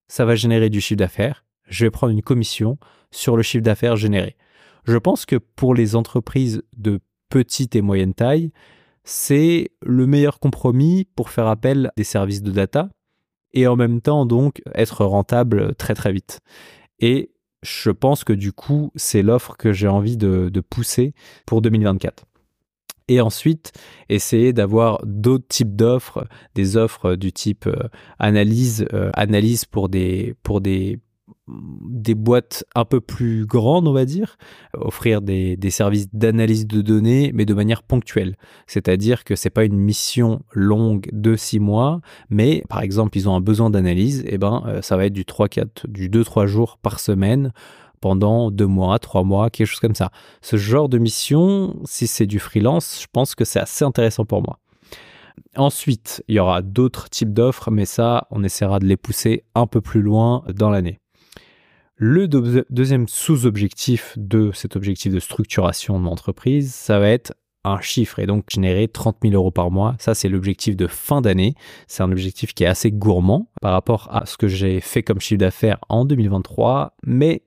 Ça 0.08 0.26
va 0.26 0.36
générer 0.36 0.70
du 0.70 0.82
chiffre 0.82 1.00
d'affaires. 1.00 1.46
Je 1.68 1.86
vais 1.86 1.92
prendre 1.92 2.12
une 2.12 2.22
commission 2.22 2.78
sur 3.10 3.38
le 3.38 3.42
chiffre 3.42 3.64
d'affaires 3.64 3.96
généré. 3.96 4.36
Je 4.86 4.98
pense 4.98 5.26
que 5.26 5.36
pour 5.36 5.74
les 5.74 5.96
entreprises 5.96 6.62
de 6.78 7.00
petite 7.30 7.76
et 7.76 7.82
moyenne 7.82 8.14
taille, 8.14 8.52
c'est 9.04 9.72
le 9.84 10.08
meilleur 10.08 10.40
compromis 10.40 11.08
pour 11.16 11.30
faire 11.30 11.48
appel 11.48 11.88
à 11.88 11.94
des 11.98 12.04
services 12.04 12.42
de 12.42 12.52
data 12.52 12.90
et 13.54 13.68
en 13.68 13.76
même 13.76 14.02
temps 14.02 14.26
donc 14.26 14.62
être 14.74 15.06
rentable 15.06 15.76
très 15.76 15.96
très 15.96 16.12
vite. 16.12 16.40
Et 17.00 17.32
je 17.64 17.90
pense 17.90 18.24
que 18.24 18.34
du 18.34 18.52
coup, 18.52 18.92
c'est 18.96 19.24
l'offre 19.24 19.56
que 19.58 19.72
j'ai 19.72 19.88
envie 19.88 20.18
de, 20.18 20.52
pousser 20.70 21.14
pour 21.46 21.62
2024 21.62 22.26
et 23.08 23.22
ensuite 23.22 23.72
essayer 24.10 24.54
d'avoir 24.54 25.00
d'autres 25.06 25.48
types 25.48 25.76
d'offres, 25.76 26.28
des 26.56 26.76
offres 26.76 27.16
du 27.16 27.32
type 27.32 27.68
euh, 27.68 27.88
analyse, 28.18 28.88
euh, 28.94 29.12
analyse 29.14 29.66
pour 29.66 29.90
des, 29.90 30.34
pour 30.42 30.60
des 30.60 31.00
des 31.48 32.16
boîtes 32.16 32.64
un 32.74 32.86
peu 32.86 33.02
plus 33.02 33.46
grandes, 33.46 33.88
on 33.88 33.94
va 33.94 34.06
dire, 34.06 34.38
offrir 34.74 35.22
des, 35.22 35.58
services 35.70 36.08
d'analyse 36.14 36.66
de 36.68 36.82
données, 36.82 37.32
mais 37.34 37.46
de 37.46 37.54
manière 37.54 37.84
ponctuelle. 37.84 38.36
C'est-à-dire 38.68 39.24
que 39.24 39.36
c'est 39.36 39.50
pas 39.50 39.64
une 39.64 39.78
mission 39.78 40.42
longue 40.52 41.08
de 41.12 41.36
six 41.36 41.60
mois, 41.60 42.02
mais 42.30 42.64
par 42.70 42.82
exemple, 42.82 43.18
ils 43.18 43.30
ont 43.30 43.36
un 43.36 43.42
besoin 43.42 43.70
d'analyse, 43.70 44.22
et 44.22 44.34
eh 44.34 44.38
ben, 44.38 44.64
euh, 44.66 44.82
ça 44.82 44.98
va 44.98 45.06
être 45.06 45.14
du 45.14 45.26
3, 45.26 45.50
4, 45.50 45.88
du 45.88 46.10
2-3 46.10 46.48
jours 46.48 46.78
par 46.78 47.00
semaine 47.00 47.52
pendant 48.02 48.52
deux 48.52 48.68
mois, 48.68 49.00
trois 49.00 49.24
mois, 49.24 49.50
quelque 49.50 49.68
chose 49.68 49.80
comme 49.80 49.96
ça. 49.96 50.12
Ce 50.42 50.58
genre 50.58 50.90
de 50.90 50.98
mission, 50.98 51.76
si 51.86 52.08
c'est 52.08 52.28
du 52.28 52.40
freelance, 52.40 53.00
je 53.02 53.08
pense 53.12 53.36
que 53.36 53.46
c'est 53.46 53.60
assez 53.60 53.84
intéressant 53.84 54.26
pour 54.26 54.42
moi. 54.44 54.60
Ensuite, 55.56 56.24
il 56.28 56.36
y 56.36 56.40
aura 56.40 56.62
d'autres 56.62 57.10
types 57.10 57.34
d'offres, 57.34 57.72
mais 57.72 57.86
ça, 57.86 58.28
on 58.30 58.44
essaiera 58.44 58.80
de 58.80 58.86
les 58.86 58.98
pousser 58.98 59.44
un 59.56 59.68
peu 59.68 59.82
plus 59.82 60.02
loin 60.02 60.44
dans 60.54 60.70
l'année. 60.70 61.00
Le 61.98 62.28
deuxième 62.28 63.08
sous-objectif 63.08 64.16
de 64.18 64.52
cet 64.54 64.76
objectif 64.76 65.14
de 65.14 65.20
structuration 65.22 65.98
de 65.98 66.04
l'entreprise, 66.04 66.74
ça 66.74 67.00
va 67.00 67.08
être 67.08 67.34
un 67.64 67.80
chiffre 67.80 68.20
et 68.20 68.26
donc 68.26 68.46
générer 68.50 68.90
30 68.90 69.18
000 69.24 69.34
euros 69.34 69.52
par 69.52 69.72
mois. 69.72 69.96
Ça, 69.98 70.14
c'est 70.14 70.28
l'objectif 70.28 70.76
de 70.76 70.88
fin 70.88 71.22
d'année. 71.22 71.56
C'est 71.88 72.04
un 72.04 72.12
objectif 72.12 72.54
qui 72.54 72.66
est 72.66 72.68
assez 72.68 72.92
gourmand 72.92 73.50
par 73.62 73.72
rapport 73.72 74.10
à 74.12 74.26
ce 74.26 74.36
que 74.36 74.50
j'ai 74.50 74.82
fait 74.82 75.04
comme 75.04 75.22
chiffre 75.22 75.40
d'affaires 75.40 75.80
en 75.88 76.04
2023, 76.04 76.98
mais 77.06 77.44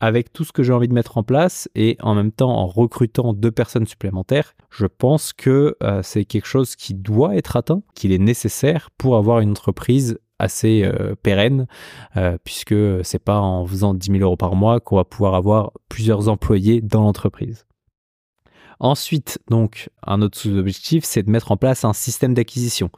avec 0.00 0.32
tout 0.32 0.44
ce 0.44 0.52
que 0.52 0.62
j'ai 0.62 0.72
envie 0.72 0.88
de 0.88 0.94
mettre 0.94 1.18
en 1.18 1.22
place 1.22 1.68
et 1.74 1.96
en 2.00 2.14
même 2.14 2.32
temps 2.32 2.56
en 2.56 2.66
recrutant 2.66 3.34
deux 3.34 3.52
personnes 3.52 3.86
supplémentaires, 3.86 4.54
je 4.70 4.86
pense 4.86 5.32
que 5.32 5.76
euh, 5.82 6.00
c'est 6.02 6.24
quelque 6.24 6.46
chose 6.46 6.76
qui 6.76 6.94
doit 6.94 7.36
être 7.36 7.56
atteint, 7.56 7.82
qu'il 7.94 8.12
est 8.12 8.18
nécessaire 8.18 8.90
pour 8.98 9.16
avoir 9.16 9.40
une 9.40 9.50
entreprise 9.50 10.18
assez 10.38 10.82
euh, 10.84 11.14
pérenne, 11.22 11.66
euh, 12.16 12.36
puisque 12.44 12.74
c'est 13.02 13.22
pas 13.22 13.40
en 13.40 13.66
faisant 13.66 13.94
10 13.94 14.12
000 14.12 14.22
euros 14.22 14.36
par 14.36 14.54
mois 14.54 14.80
qu'on 14.80 14.96
va 14.96 15.04
pouvoir 15.04 15.34
avoir 15.34 15.72
plusieurs 15.88 16.28
employés 16.28 16.80
dans 16.80 17.02
l'entreprise. 17.02 17.66
Ensuite, 18.78 19.38
donc, 19.48 19.88
un 20.06 20.20
autre 20.20 20.36
sous-objectif, 20.36 21.04
c'est 21.04 21.22
de 21.22 21.30
mettre 21.30 21.50
en 21.50 21.56
place 21.56 21.84
un 21.84 21.94
système 21.94 22.34
d'acquisition. 22.34 22.90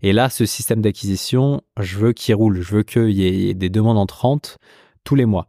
Et 0.00 0.14
là, 0.14 0.30
ce 0.30 0.46
système 0.46 0.80
d'acquisition, 0.80 1.60
je 1.78 1.98
veux 1.98 2.12
qu'il 2.12 2.34
roule, 2.34 2.62
je 2.62 2.76
veux 2.76 2.82
qu'il 2.82 3.10
y 3.10 3.50
ait 3.50 3.54
des 3.54 3.68
demandes 3.68 3.98
entrantes 3.98 4.56
tous 5.04 5.14
les 5.14 5.26
mois. 5.26 5.48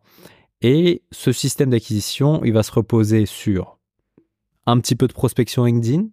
Et 0.62 1.04
ce 1.12 1.32
système 1.32 1.70
d'acquisition, 1.70 2.44
il 2.44 2.52
va 2.52 2.64
se 2.64 2.74
reposer 2.74 3.26
sur 3.26 3.80
un 4.66 4.80
petit 4.80 4.96
peu 4.96 5.08
de 5.08 5.14
prospection 5.14 5.64
LinkedIn, 5.64 6.08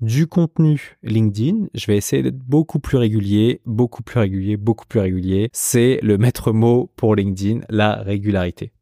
du 0.00 0.26
contenu 0.26 0.96
LinkedIn. 1.02 1.66
Je 1.74 1.86
vais 1.86 1.96
essayer 1.96 2.22
d'être 2.22 2.38
beaucoup 2.38 2.78
plus 2.78 2.98
régulier, 2.98 3.60
beaucoup 3.66 4.02
plus 4.02 4.20
régulier, 4.20 4.56
beaucoup 4.56 4.86
plus 4.86 5.00
régulier. 5.00 5.48
C'est 5.52 6.00
le 6.02 6.18
maître 6.18 6.52
mot 6.52 6.90
pour 6.96 7.14
LinkedIn, 7.14 7.60
la 7.68 7.96
régularité. 7.96 8.72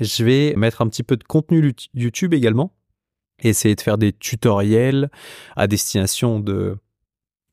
Je 0.00 0.24
vais 0.24 0.54
mettre 0.56 0.82
un 0.82 0.88
petit 0.88 1.02
peu 1.02 1.16
de 1.16 1.24
contenu 1.24 1.74
YouTube 1.94 2.34
également. 2.34 2.72
Essayer 3.42 3.74
de 3.74 3.80
faire 3.80 3.98
des 3.98 4.12
tutoriels 4.12 5.10
à 5.56 5.66
destination 5.66 6.40
de 6.40 6.76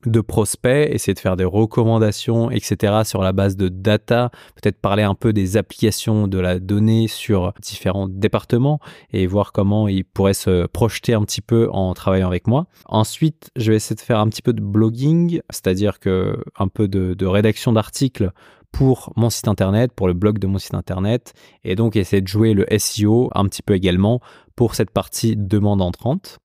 de 0.06 0.20
prospects, 0.20 0.88
essayer 0.90 1.14
de 1.14 1.18
faire 1.18 1.36
des 1.36 1.44
recommandations, 1.44 2.50
etc. 2.50 3.02
sur 3.04 3.22
la 3.22 3.32
base 3.32 3.56
de 3.56 3.68
data, 3.68 4.30
peut-être 4.54 4.80
parler 4.80 5.02
un 5.02 5.14
peu 5.14 5.32
des 5.32 5.56
applications 5.56 6.28
de 6.28 6.38
la 6.38 6.60
donnée 6.60 7.08
sur 7.08 7.52
différents 7.60 8.08
départements 8.08 8.78
et 9.12 9.26
voir 9.26 9.52
comment 9.52 9.88
ils 9.88 10.04
pourraient 10.04 10.34
se 10.34 10.66
projeter 10.66 11.14
un 11.14 11.22
petit 11.22 11.40
peu 11.40 11.68
en 11.72 11.94
travaillant 11.94 12.28
avec 12.28 12.46
moi. 12.46 12.66
Ensuite, 12.86 13.50
je 13.56 13.72
vais 13.72 13.76
essayer 13.76 13.96
de 13.96 14.00
faire 14.00 14.20
un 14.20 14.28
petit 14.28 14.42
peu 14.42 14.52
de 14.52 14.62
blogging, 14.62 15.40
c'est-à-dire 15.50 15.98
que 15.98 16.44
un 16.56 16.68
peu 16.68 16.86
de, 16.86 17.14
de 17.14 17.26
rédaction 17.26 17.72
d'articles 17.72 18.30
pour 18.70 19.12
mon 19.16 19.30
site 19.30 19.48
internet, 19.48 19.92
pour 19.92 20.06
le 20.06 20.14
blog 20.14 20.38
de 20.38 20.46
mon 20.46 20.58
site 20.58 20.74
internet, 20.74 21.32
et 21.64 21.74
donc 21.74 21.96
essayer 21.96 22.22
de 22.22 22.28
jouer 22.28 22.54
le 22.54 22.66
SEO 22.78 23.30
un 23.34 23.46
petit 23.46 23.62
peu 23.62 23.74
également 23.74 24.20
pour 24.54 24.74
cette 24.74 24.90
partie 24.90 25.36
demande 25.36 25.82
entrante. 25.82 26.38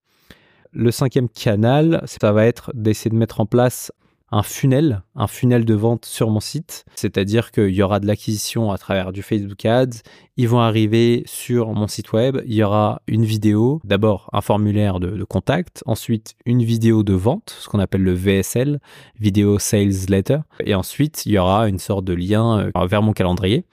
Le 0.75 0.89
cinquième 0.89 1.29
canal, 1.29 2.01
ça 2.05 2.31
va 2.31 2.45
être 2.45 2.71
d'essayer 2.73 3.11
de 3.11 3.15
mettre 3.15 3.39
en 3.39 3.45
place 3.45 3.91
un 4.31 4.41
funnel, 4.41 5.03
un 5.15 5.27
funnel 5.27 5.65
de 5.65 5.75
vente 5.75 6.05
sur 6.05 6.31
mon 6.31 6.39
site. 6.39 6.83
C'est-à-dire 6.95 7.51
qu'il 7.51 7.69
y 7.69 7.83
aura 7.83 7.99
de 7.99 8.07
l'acquisition 8.07 8.71
à 8.71 8.79
travers 8.79 9.13
du 9.13 9.21
Facebook 9.21 9.63
Ads. 9.63 10.01
Ils 10.35 10.49
vont 10.49 10.61
arriver 10.61 11.21
sur 11.27 11.73
mon 11.73 11.85
site 11.85 12.11
web. 12.13 12.41
Il 12.47 12.55
y 12.55 12.63
aura 12.63 13.03
une 13.05 13.23
vidéo, 13.23 13.79
d'abord 13.83 14.31
un 14.33 14.41
formulaire 14.41 14.99
de, 14.99 15.23
contact, 15.23 15.83
ensuite 15.85 16.33
une 16.47 16.63
vidéo 16.63 17.03
de 17.03 17.13
vente, 17.13 17.55
ce 17.59 17.69
qu'on 17.69 17.77
appelle 17.77 18.01
le 18.01 18.13
VSL, 18.13 18.79
Video 19.19 19.59
Sales 19.59 20.07
Letter. 20.09 20.39
Et 20.65 20.73
ensuite, 20.73 21.27
il 21.27 21.33
y 21.33 21.37
aura 21.37 21.69
une 21.69 21.77
sorte 21.77 22.05
de 22.05 22.13
lien 22.13 22.71
euh, 22.75 22.85
vers 22.87 23.03
mon 23.03 23.13
calendrier. 23.13 23.65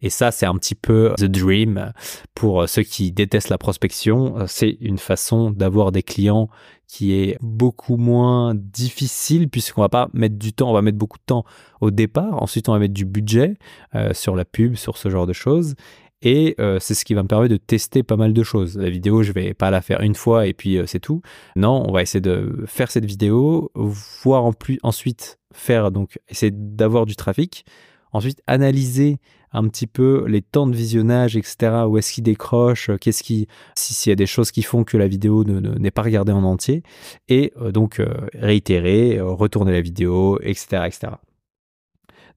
Et 0.00 0.10
ça, 0.10 0.30
c'est 0.30 0.46
un 0.46 0.54
petit 0.54 0.74
peu 0.76 1.12
the 1.18 1.24
dream 1.24 1.92
pour 2.34 2.68
ceux 2.68 2.82
qui 2.82 3.10
détestent 3.10 3.48
la 3.48 3.58
prospection. 3.58 4.46
C'est 4.46 4.76
une 4.80 4.98
façon 4.98 5.50
d'avoir 5.50 5.90
des 5.90 6.02
clients 6.02 6.48
qui 6.88 7.12
est 7.12 7.36
beaucoup 7.42 7.96
moins 7.96 8.54
difficile 8.54 9.48
puisqu'on 9.48 9.82
va 9.82 9.88
pas 9.88 10.08
mettre 10.14 10.36
du 10.36 10.52
temps, 10.52 10.70
on 10.70 10.72
va 10.72 10.82
mettre 10.82 10.98
beaucoup 10.98 11.18
de 11.18 11.24
temps 11.24 11.44
au 11.80 11.90
départ. 11.90 12.42
Ensuite, 12.42 12.68
on 12.68 12.72
va 12.72 12.78
mettre 12.78 12.94
du 12.94 13.04
budget 13.04 13.56
euh, 13.94 14.14
sur 14.14 14.34
la 14.34 14.44
pub, 14.44 14.74
sur 14.74 14.96
ce 14.96 15.10
genre 15.10 15.26
de 15.26 15.34
choses. 15.34 15.74
Et 16.22 16.56
euh, 16.58 16.78
c'est 16.80 16.94
ce 16.94 17.04
qui 17.04 17.14
va 17.14 17.22
me 17.22 17.28
permettre 17.28 17.52
de 17.52 17.58
tester 17.58 18.02
pas 18.02 18.16
mal 18.16 18.32
de 18.32 18.42
choses. 18.42 18.76
La 18.76 18.90
vidéo, 18.90 19.22
je 19.22 19.32
vais 19.32 19.54
pas 19.54 19.70
la 19.70 19.82
faire 19.82 20.00
une 20.00 20.16
fois 20.16 20.46
et 20.46 20.54
puis 20.54 20.78
euh, 20.78 20.86
c'est 20.86 20.98
tout. 20.98 21.22
Non, 21.54 21.84
on 21.86 21.92
va 21.92 22.02
essayer 22.02 22.20
de 22.20 22.64
faire 22.66 22.90
cette 22.90 23.04
vidéo, 23.04 23.70
voir 23.74 24.44
en 24.44 24.52
plus 24.52 24.80
ensuite 24.82 25.38
faire 25.52 25.90
donc 25.92 26.18
essayer 26.28 26.52
d'avoir 26.52 27.06
du 27.06 27.16
trafic, 27.16 27.64
ensuite 28.12 28.42
analyser 28.46 29.18
un 29.52 29.68
petit 29.68 29.86
peu 29.86 30.24
les 30.26 30.42
temps 30.42 30.66
de 30.66 30.76
visionnage, 30.76 31.36
etc. 31.36 31.84
Où 31.86 31.98
est-ce 31.98 32.12
qu'il 32.12 32.24
décroche, 32.24 32.90
euh, 32.90 32.96
qu'est-ce 32.96 33.22
qui, 33.22 33.48
s'il 33.74 34.10
y 34.10 34.12
a 34.12 34.16
des 34.16 34.26
choses 34.26 34.50
qui 34.50 34.62
font 34.62 34.84
que 34.84 34.96
la 34.96 35.08
vidéo 35.08 35.44
n'est 35.44 35.90
pas 35.90 36.02
regardée 36.02 36.32
en 36.32 36.44
entier, 36.44 36.82
et 37.28 37.52
euh, 37.60 37.72
donc 37.72 38.00
euh, 38.00 38.08
réitérer, 38.34 39.20
retourner 39.20 39.72
la 39.72 39.80
vidéo, 39.80 40.38
etc., 40.42 40.82
etc. 40.86 41.12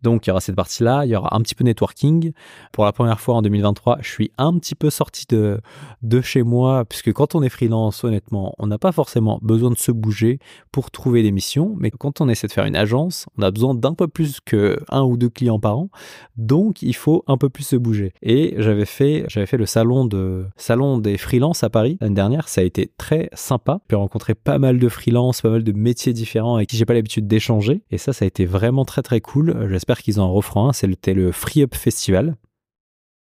Donc 0.02 0.26
il 0.26 0.30
y 0.30 0.32
aura 0.32 0.42
cette 0.42 0.56
partie-là, 0.56 1.06
il 1.06 1.12
y 1.12 1.16
aura 1.16 1.36
un 1.36 1.42
petit 1.42 1.56
peu 1.56 1.64
networking. 1.64 2.32
Pour 2.72 2.86
la 2.86 2.92
première 2.92 3.20
fois 3.20 3.36
en 3.36 3.42
2023, 3.42 4.00
je 4.02 4.10
suis 4.10 4.32
un 4.38 4.58
petit 4.58 4.76
peu 4.76 4.90
sorti 4.90 5.26
de, 5.30 5.60
de 6.02 6.22
chez 6.22 6.44
moi, 6.44 6.86
puisque 6.86 7.14
quand 7.14 7.36
on 7.36 7.44
est 7.44 7.50
freelance, 7.50 8.04
honnêtement, 8.04 8.54
on 8.58 8.68
n'a 8.68 8.78
pas 8.78 8.92
forcément 8.92 9.40
besoin 9.42 9.70
de 9.70 9.78
se 9.78 9.92
bouger 9.92 10.40
pour 10.72 10.92
trouver 10.92 11.24
des 11.24 11.32
missions, 11.32 11.76
mais 11.78 11.92
quand 11.92 12.22
on 12.22 12.30
essaie 12.30 12.48
de 12.48 12.52
faire 12.52 12.66
une 12.66 12.76
agence, 12.76 13.26
on 13.38 13.44
a 13.44 13.52
besoin 13.52 13.76
d'un 13.76 13.94
peu 13.94 14.08
plus 14.08 14.40
que 14.40 14.80
un 14.90 15.04
ou 15.04 15.18
deux 15.18 15.30
clients 15.30 15.60
par 15.60 15.78
an, 15.78 15.90
donc 16.38 16.82
il 16.82 16.96
faut 16.96 17.24
un 17.28 17.38
peu 17.38 17.50
plus 17.50 17.64
se 17.64 17.76
bouger. 17.76 18.14
Et 18.22 18.56
j'avais 18.58 18.86
fait, 18.86 19.26
j'avais 19.28 19.46
fait 19.46 19.58
le 19.58 19.66
salon 19.66 20.06
de 20.06 20.46
salon 20.56 20.98
des 20.98 21.18
freelances 21.18 21.64
à 21.64 21.70
Paris 21.70 21.98
l'année 22.02 22.16
dernière, 22.16 22.48
ça 22.48 22.62
a 22.62 22.64
été 22.64 22.92
très 22.98 23.30
sympa. 23.34 23.80
J'ai 23.90 23.96
rencontré 23.96 24.36
pas 24.36 24.58
mal 24.58 24.80
de 24.80 24.90
freelances, 24.90 25.42
pas 25.42 25.50
mal 25.50 25.64
de 25.64 25.72
métiers 25.72 26.14
différents 26.14 26.56
avec 26.56 26.70
qui 26.70 26.78
j'ai 26.78 26.86
pas 26.86 26.94
l'habitude 26.94 27.28
d'échanger, 27.28 27.84
et 27.92 27.98
ça, 27.98 28.14
ça 28.14 28.26
a 28.26 28.28
été 28.28 28.46
vraiment 28.46 28.86
très 28.86 29.02
très 29.02 29.22
cool. 29.22 29.68
J'espère 29.70 29.91
qu'ils 30.00 30.20
ont 30.20 30.26
un 30.26 30.32
refrain, 30.32 30.74
c'était 30.74 31.14
le 31.14 31.32
Free 31.32 31.64
Up 31.64 31.76
Festival. 31.76 32.36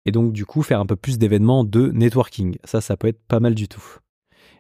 Et 0.05 0.11
donc 0.13 0.33
du 0.33 0.45
coup 0.45 0.63
faire 0.63 0.81
un 0.81 0.87
peu 0.87 0.97
plus 0.97 1.19
d'événements 1.19 1.65
de 1.65 1.91
networking. 1.93 2.57
Ça, 2.65 2.81
ça 2.81 2.97
peut 2.97 3.09
être 3.09 3.23
pas 3.29 3.41
mal 3.41 3.55
du 3.55 3.69
tout. 3.69 3.99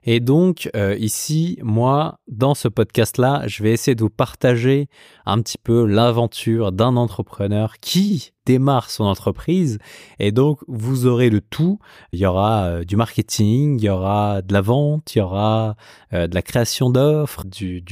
Et 0.04 0.20
donc 0.20 0.68
euh, 0.74 0.96
ici, 0.96 1.58
moi, 1.62 2.18
dans 2.26 2.54
ce 2.54 2.68
podcast-là, 2.68 3.46
je 3.46 3.62
vais 3.62 3.72
essayer 3.72 3.94
de 3.94 4.02
vous 4.02 4.10
partager 4.10 4.88
un 5.26 5.40
petit 5.40 5.58
peu 5.58 5.86
l'aventure 5.86 6.72
d'un 6.72 6.96
entrepreneur 6.96 7.78
qui 7.78 8.32
démarre 8.46 8.90
son 8.90 9.04
entreprise 9.04 9.78
et 10.18 10.32
donc 10.32 10.58
vous 10.66 11.06
aurez 11.06 11.30
le 11.30 11.40
tout. 11.40 11.78
Il 12.12 12.18
y 12.18 12.26
aura 12.26 12.64
euh, 12.64 12.84
du 12.84 12.96
marketing, 12.96 13.78
il 13.78 13.84
y 13.84 13.88
aura 13.88 14.42
de 14.42 14.52
la 14.52 14.60
vente, 14.60 15.14
il 15.14 15.18
y 15.18 15.20
aura 15.20 15.76
euh, 16.12 16.26
de 16.26 16.34
la 16.34 16.42
création 16.42 16.90
d'offres, 16.90 17.44
du, 17.44 17.82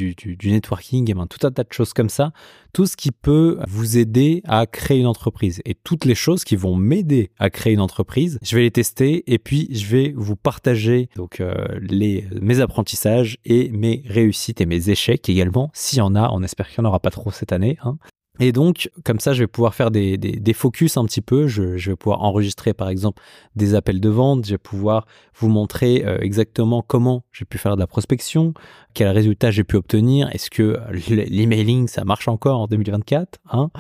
networking, 0.45 1.11
et 1.11 1.15
ben, 1.15 1.27
tout 1.27 1.47
un 1.47 1.51
tas 1.51 1.65
de 1.65 1.73
choses 1.73 1.93
comme 1.93 2.09
ça. 2.09 2.33
Tout 2.73 2.87
ce 2.87 2.97
qui 2.97 3.11
peut 3.11 3.59
vous 3.67 3.99
aider 3.99 4.43
à 4.47 4.67
créer 4.67 5.01
une 5.01 5.07
entreprise 5.07 5.61
et 5.65 5.75
toutes 5.75 6.05
les 6.05 6.15
choses 6.15 6.45
qui 6.45 6.55
vont 6.57 6.77
m'aider 6.77 7.31
à 7.39 7.51
créer 7.51 7.73
une 7.73 7.81
entreprise, 7.81 8.39
je 8.43 8.57
vais 8.57 8.63
les 8.63 8.71
tester 8.71 9.25
et 9.33 9.39
puis 9.39 9.69
je 9.73 9.87
vais 9.87 10.13
vous 10.17 10.37
partager 10.37 11.09
donc 11.17 11.41
euh, 11.41 11.55
mes 11.91 12.61
apprentissages 12.61 13.39
et 13.45 13.71
mes 13.71 14.05
réussites 14.07 14.61
et 14.61 14.67
mes 14.67 14.91
échecs 14.91 15.29
également. 15.29 15.71
S'il 15.75 15.99
y 15.99 16.03
en 16.03 16.15
a, 16.15 16.31
on 16.33 16.43
espère 16.43 16.69
qu'il 16.69 16.83
n'y 16.83 16.87
en 16.87 16.91
aura 16.91 17.01
pas 17.01 17.11
trop 17.11 17.31
cette 17.31 17.53
année. 17.53 17.79
Hein. 17.83 17.99
Et 18.41 18.53
donc, 18.53 18.91
comme 19.05 19.21
ça, 19.21 19.35
je 19.35 19.43
vais 19.43 19.47
pouvoir 19.47 19.75
faire 19.75 19.91
des, 19.91 20.17
des, 20.17 20.53
focus 20.55 20.97
un 20.97 21.05
petit 21.05 21.21
peu. 21.21 21.47
Je, 21.47 21.63
vais 21.63 21.97
pouvoir 21.97 22.23
enregistrer, 22.23 22.73
par 22.73 22.89
exemple, 22.89 23.23
des 23.55 23.75
appels 23.75 24.01
de 24.01 24.09
vente. 24.09 24.47
Je 24.47 24.53
vais 24.53 24.59
pouvoir 24.59 25.07
vous 25.35 25.49
montrer 25.49 26.05
euh, 26.07 26.19
exactement 26.21 26.83
comment 26.83 27.23
j'ai 27.33 27.45
pu 27.45 27.59
faire 27.59 27.75
de 27.77 27.81
la 27.81 27.87
prospection, 27.87 28.55
quels 28.95 29.09
résultats 29.09 29.51
j'ai 29.51 29.63
pu 29.63 29.77
obtenir. 29.77 30.35
Est-ce 30.35 30.49
que 30.49 30.79
l'emailing, 30.91 31.87
ça 31.87 32.05
marche 32.05 32.29
encore 32.29 32.61
en 32.61 32.67
2024 32.67 33.39
hein 33.51 33.71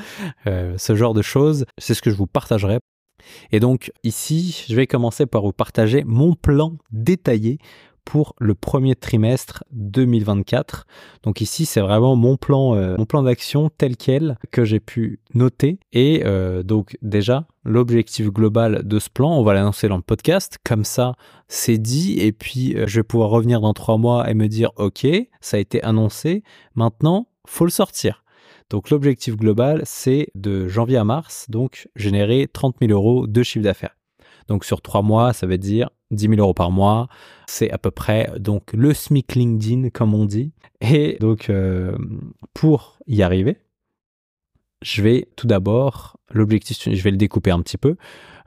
euh, 0.46 0.74
Ce 0.76 0.94
genre 0.94 1.14
de 1.14 1.22
choses, 1.22 1.64
c'est 1.78 1.94
ce 1.94 2.02
que 2.02 2.10
je 2.10 2.16
vous 2.16 2.26
partagerai. 2.26 2.78
Et 3.52 3.60
donc, 3.60 3.92
ici, 4.02 4.64
je 4.68 4.74
vais 4.74 4.86
commencer 4.86 5.26
par 5.26 5.42
vous 5.42 5.52
partager 5.52 6.04
mon 6.04 6.34
plan 6.34 6.76
détaillé 6.90 7.58
pour 8.04 8.34
le 8.38 8.54
premier 8.54 8.94
trimestre 8.94 9.64
2024. 9.72 10.86
Donc 11.22 11.40
ici, 11.40 11.66
c'est 11.66 11.80
vraiment 11.80 12.16
mon 12.16 12.36
plan, 12.36 12.74
euh, 12.74 12.96
plan 13.04 13.22
d'action 13.22 13.70
tel 13.70 13.96
quel 13.96 14.36
que 14.50 14.64
j'ai 14.64 14.80
pu 14.80 15.20
noter. 15.34 15.78
Et 15.92 16.22
euh, 16.24 16.62
donc 16.62 16.96
déjà, 17.02 17.46
l'objectif 17.64 18.30
global 18.30 18.82
de 18.84 18.98
ce 18.98 19.10
plan, 19.10 19.36
on 19.36 19.42
va 19.42 19.54
l'annoncer 19.54 19.88
dans 19.88 19.96
le 19.96 20.02
podcast. 20.02 20.58
Comme 20.64 20.84
ça, 20.84 21.14
c'est 21.48 21.78
dit. 21.78 22.18
Et 22.20 22.32
puis, 22.32 22.76
euh, 22.76 22.86
je 22.86 23.00
vais 23.00 23.04
pouvoir 23.04 23.30
revenir 23.30 23.60
dans 23.60 23.74
trois 23.74 23.98
mois 23.98 24.30
et 24.30 24.34
me 24.34 24.48
dire, 24.48 24.70
OK, 24.76 25.06
ça 25.40 25.56
a 25.56 25.60
été 25.60 25.82
annoncé. 25.82 26.42
Maintenant, 26.74 27.28
faut 27.46 27.64
le 27.64 27.70
sortir. 27.70 28.24
Donc 28.70 28.90
l'objectif 28.90 29.36
global, 29.36 29.82
c'est 29.84 30.28
de 30.36 30.68
janvier 30.68 30.96
à 30.96 31.04
mars, 31.04 31.46
donc 31.48 31.88
générer 31.96 32.48
30 32.52 32.76
000 32.80 32.92
euros 32.92 33.26
de 33.26 33.42
chiffre 33.42 33.64
d'affaires. 33.64 33.96
Donc 34.46 34.64
sur 34.64 34.80
trois 34.80 35.02
mois, 35.02 35.32
ça 35.32 35.46
veut 35.46 35.58
dire 35.58 35.90
10 36.10 36.28
000 36.28 36.40
euros 36.40 36.54
par 36.54 36.70
mois. 36.70 37.08
C'est 37.46 37.70
à 37.70 37.78
peu 37.78 37.90
près 37.90 38.30
donc 38.38 38.72
le 38.72 38.94
SMIC 38.94 39.34
LinkedIn, 39.34 39.90
comme 39.90 40.14
on 40.14 40.24
dit. 40.24 40.52
Et 40.80 41.16
donc, 41.20 41.50
euh, 41.50 41.96
pour 42.54 42.98
y 43.06 43.22
arriver, 43.22 43.58
je 44.82 45.02
vais 45.02 45.28
tout 45.36 45.46
d'abord, 45.46 46.18
l'objectif, 46.30 46.88
je 46.90 47.02
vais 47.02 47.10
le 47.10 47.16
découper 47.16 47.50
un 47.50 47.60
petit 47.60 47.76
peu. 47.76 47.96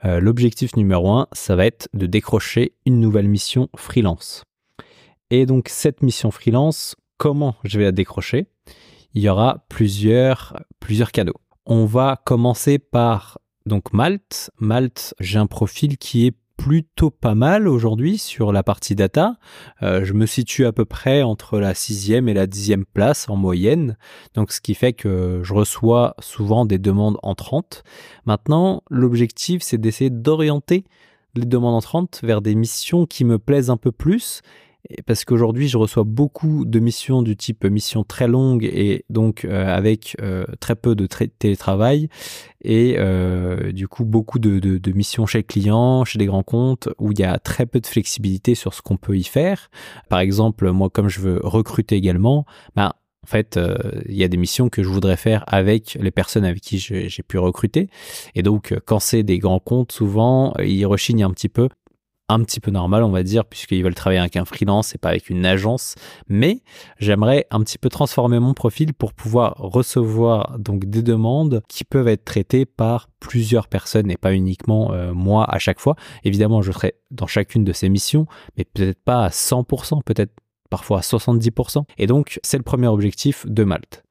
Euh, 0.05 0.19
l'objectif 0.19 0.75
numéro 0.75 1.11
un, 1.11 1.27
ça 1.31 1.55
va 1.55 1.65
être 1.65 1.87
de 1.93 2.07
décrocher 2.07 2.73
une 2.85 2.99
nouvelle 2.99 3.27
mission 3.27 3.69
freelance. 3.75 4.43
Et 5.29 5.45
donc 5.45 5.69
cette 5.69 6.01
mission 6.01 6.31
freelance, 6.31 6.95
comment 7.17 7.55
je 7.63 7.77
vais 7.77 7.85
la 7.85 7.91
décrocher? 7.91 8.47
Il 9.13 9.21
y 9.21 9.29
aura 9.29 9.65
plusieurs, 9.69 10.59
plusieurs 10.79 11.11
cadeaux. 11.11 11.39
On 11.65 11.85
va 11.85 12.21
commencer 12.25 12.79
par 12.79 13.39
donc 13.65 13.93
Malte. 13.93 14.51
Malte, 14.59 15.13
j'ai 15.19 15.39
un 15.39 15.47
profil 15.47 15.97
qui 15.97 16.25
est 16.25 16.35
plutôt 16.57 17.09
pas 17.09 17.35
mal 17.35 17.67
aujourd'hui 17.67 18.17
sur 18.17 18.51
la 18.51 18.63
partie 18.63 18.95
data. 18.95 19.37
Euh, 19.81 20.05
je 20.05 20.13
me 20.13 20.25
situe 20.25 20.65
à 20.65 20.71
peu 20.71 20.85
près 20.85 21.23
entre 21.23 21.59
la 21.59 21.73
sixième 21.73 22.29
et 22.29 22.33
la 22.33 22.47
dixième 22.47 22.85
place 22.85 23.27
en 23.29 23.35
moyenne. 23.35 23.97
Donc 24.33 24.51
ce 24.51 24.61
qui 24.61 24.73
fait 24.73 24.93
que 24.93 25.41
je 25.43 25.53
reçois 25.53 26.15
souvent 26.19 26.65
des 26.65 26.77
demandes 26.77 27.17
entrantes. 27.23 27.83
Maintenant, 28.25 28.83
l'objectif 28.89 29.61
c'est 29.63 29.77
d'essayer 29.77 30.09
d'orienter 30.09 30.85
les 31.35 31.45
demandes 31.45 31.75
entrantes 31.75 32.19
vers 32.23 32.41
des 32.41 32.55
missions 32.55 33.05
qui 33.05 33.25
me 33.25 33.39
plaisent 33.39 33.69
un 33.69 33.77
peu 33.77 33.91
plus 33.91 34.41
parce 35.05 35.23
qu'aujourd'hui, 35.23 35.67
je 35.67 35.77
reçois 35.77 36.03
beaucoup 36.03 36.65
de 36.65 36.79
missions 36.79 37.21
du 37.21 37.35
type 37.37 37.63
mission 37.65 38.03
très 38.03 38.27
longue 38.27 38.65
et 38.65 39.05
donc 39.09 39.45
euh, 39.45 39.73
avec 39.73 40.17
euh, 40.21 40.45
très 40.59 40.75
peu 40.75 40.95
de 40.95 41.07
télétravail 41.07 42.09
et 42.61 42.95
euh, 42.97 43.71
du 43.71 43.87
coup 43.87 44.03
beaucoup 44.03 44.39
de, 44.39 44.91
missions 44.91 45.25
chez 45.25 45.43
clients, 45.43 46.03
chez 46.05 46.19
des 46.19 46.25
grands 46.25 46.43
comptes 46.43 46.89
où 46.99 47.11
il 47.11 47.19
y 47.19 47.23
a 47.23 47.39
très 47.39 47.65
peu 47.65 47.79
de 47.79 47.87
flexibilité 47.87 48.55
sur 48.55 48.73
ce 48.73 48.81
qu'on 48.81 48.97
peut 48.97 49.17
y 49.17 49.23
faire. 49.23 49.69
Par 50.09 50.19
exemple, 50.19 50.69
moi, 50.71 50.89
comme 50.89 51.07
je 51.07 51.21
veux 51.21 51.39
recruter 51.43 51.95
également, 51.95 52.45
ben, 52.75 52.93
en 53.23 53.27
fait, 53.27 53.57
il 54.09 54.15
y 54.15 54.23
a 54.25 54.27
des 54.27 54.35
missions 54.35 54.67
que 54.67 54.83
je 54.83 54.89
voudrais 54.89 55.15
faire 55.15 55.45
avec 55.47 55.97
les 55.99 56.11
personnes 56.11 56.43
avec 56.43 56.61
qui 56.61 56.77
j'ai 56.77 57.23
pu 57.25 57.37
recruter. 57.37 57.87
Et 58.35 58.43
donc, 58.43 58.75
quand 58.85 58.99
c'est 58.99 59.23
des 59.23 59.39
grands 59.39 59.59
comptes, 59.59 59.93
souvent, 59.93 60.53
ils 60.59 60.85
rechignent 60.85 61.23
un 61.23 61.31
petit 61.31 61.47
peu 61.47 61.69
un 62.33 62.43
petit 62.43 62.59
peu 62.59 62.71
normal, 62.71 63.03
on 63.03 63.11
va 63.11 63.23
dire, 63.23 63.45
puisqu'ils 63.45 63.83
veulent 63.83 63.95
travailler 63.95 64.19
avec 64.19 64.35
un 64.35 64.45
freelance 64.45 64.95
et 64.95 64.97
pas 64.97 65.09
avec 65.09 65.29
une 65.29 65.45
agence. 65.45 65.95
Mais 66.27 66.61
j'aimerais 66.99 67.45
un 67.51 67.61
petit 67.61 67.77
peu 67.77 67.89
transformer 67.89 68.39
mon 68.39 68.53
profil 68.53 68.93
pour 68.93 69.13
pouvoir 69.13 69.55
recevoir 69.57 70.57
donc 70.59 70.85
des 70.85 71.03
demandes 71.03 71.61
qui 71.67 71.83
peuvent 71.83 72.07
être 72.07 72.25
traitées 72.25 72.65
par 72.65 73.09
plusieurs 73.19 73.67
personnes 73.67 74.09
et 74.09 74.17
pas 74.17 74.33
uniquement 74.33 74.93
euh, 74.93 75.13
moi 75.13 75.45
à 75.49 75.59
chaque 75.59 75.79
fois. 75.79 75.95
Évidemment, 76.23 76.61
je 76.61 76.71
serai 76.71 76.95
dans 77.11 77.27
chacune 77.27 77.63
de 77.63 77.73
ces 77.73 77.89
missions, 77.89 78.25
mais 78.57 78.65
peut-être 78.65 79.01
pas 79.03 79.25
à 79.25 79.29
100%, 79.29 80.03
peut-être 80.03 80.33
parfois 80.69 80.99
à 80.99 81.01
70%. 81.01 81.83
Et 81.99 82.07
donc, 82.07 82.39
c'est 82.43 82.57
le 82.57 82.63
premier 82.63 82.87
objectif 82.87 83.45
de 83.47 83.63
Malte. 83.63 84.03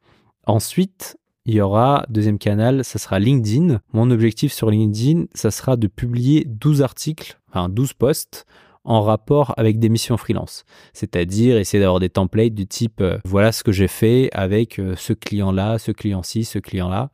Ensuite, 0.47 1.17
il 1.45 1.55
y 1.55 1.61
aura, 1.61 2.07
deuxième 2.09 2.39
canal, 2.39 2.85
ça 2.85 3.01
sera 3.01 3.19
LinkedIn. 3.19 3.81
Mon 3.93 4.13
objectif 4.13 4.53
sur 4.53 4.71
LinkedIn, 4.71 5.25
ça 5.35 5.51
sera 5.51 5.77
de 5.77 5.89
publier 5.89 6.45
12 6.47 6.83
articles, 6.83 7.41
enfin 7.53 7.69
12 7.69 7.93
posts 7.95 8.47
en 8.85 9.03
rapport 9.03 9.55
avec 9.57 9.79
des 9.79 9.89
missions 9.89 10.17
freelance. 10.17 10.65
C'est-à-dire 10.93 11.57
essayer 11.57 11.81
d'avoir 11.81 12.01
des 12.01 12.11
templates 12.11 12.55
du 12.55 12.67
type 12.67 13.01
euh, 13.01 13.19
voilà 13.25 13.53
ce 13.53 13.63
que 13.63 13.73
j'ai 13.73 13.89
fait 13.89 14.29
avec 14.33 14.79
euh, 14.79 14.95
ce 14.97 15.13
client-là, 15.13 15.79
ce 15.79 15.93
client-ci, 15.93 16.45
ce 16.45 16.59
client-là. 16.59 17.11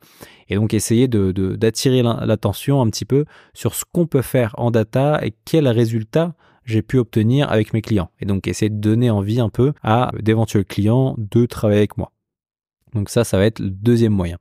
Et 0.49 0.55
donc 0.55 0.73
essayer 0.73 1.07
d'attirer 1.07 2.01
de, 2.01 2.25
l'attention 2.25 2.81
un 2.81 2.89
petit 2.89 3.05
peu 3.05 3.25
sur 3.53 3.75
ce 3.75 3.85
qu'on 3.91 4.07
peut 4.07 4.23
faire 4.23 4.55
en 4.57 4.71
data 4.71 5.19
et 5.23 5.33
quels 5.45 5.67
résultats 5.67 6.33
j'ai 6.65 6.81
pu 6.81 6.97
obtenir 6.97 7.51
avec 7.51 7.73
mes 7.73 7.81
clients. 7.81 8.09
Et 8.19 8.25
donc 8.25 8.47
essayer 8.47 8.69
de 8.69 8.79
donner 8.79 9.09
envie 9.11 9.39
un 9.39 9.49
peu 9.49 9.73
à 9.83 10.11
d'éventuels 10.19 10.65
clients 10.65 11.15
de 11.17 11.45
travailler 11.45 11.79
avec 11.79 11.97
moi. 11.97 12.11
Donc 12.93 13.09
ça, 13.09 13.23
ça 13.23 13.37
va 13.37 13.45
être 13.45 13.59
le 13.59 13.69
deuxième 13.69 14.13
moyen. 14.13 14.37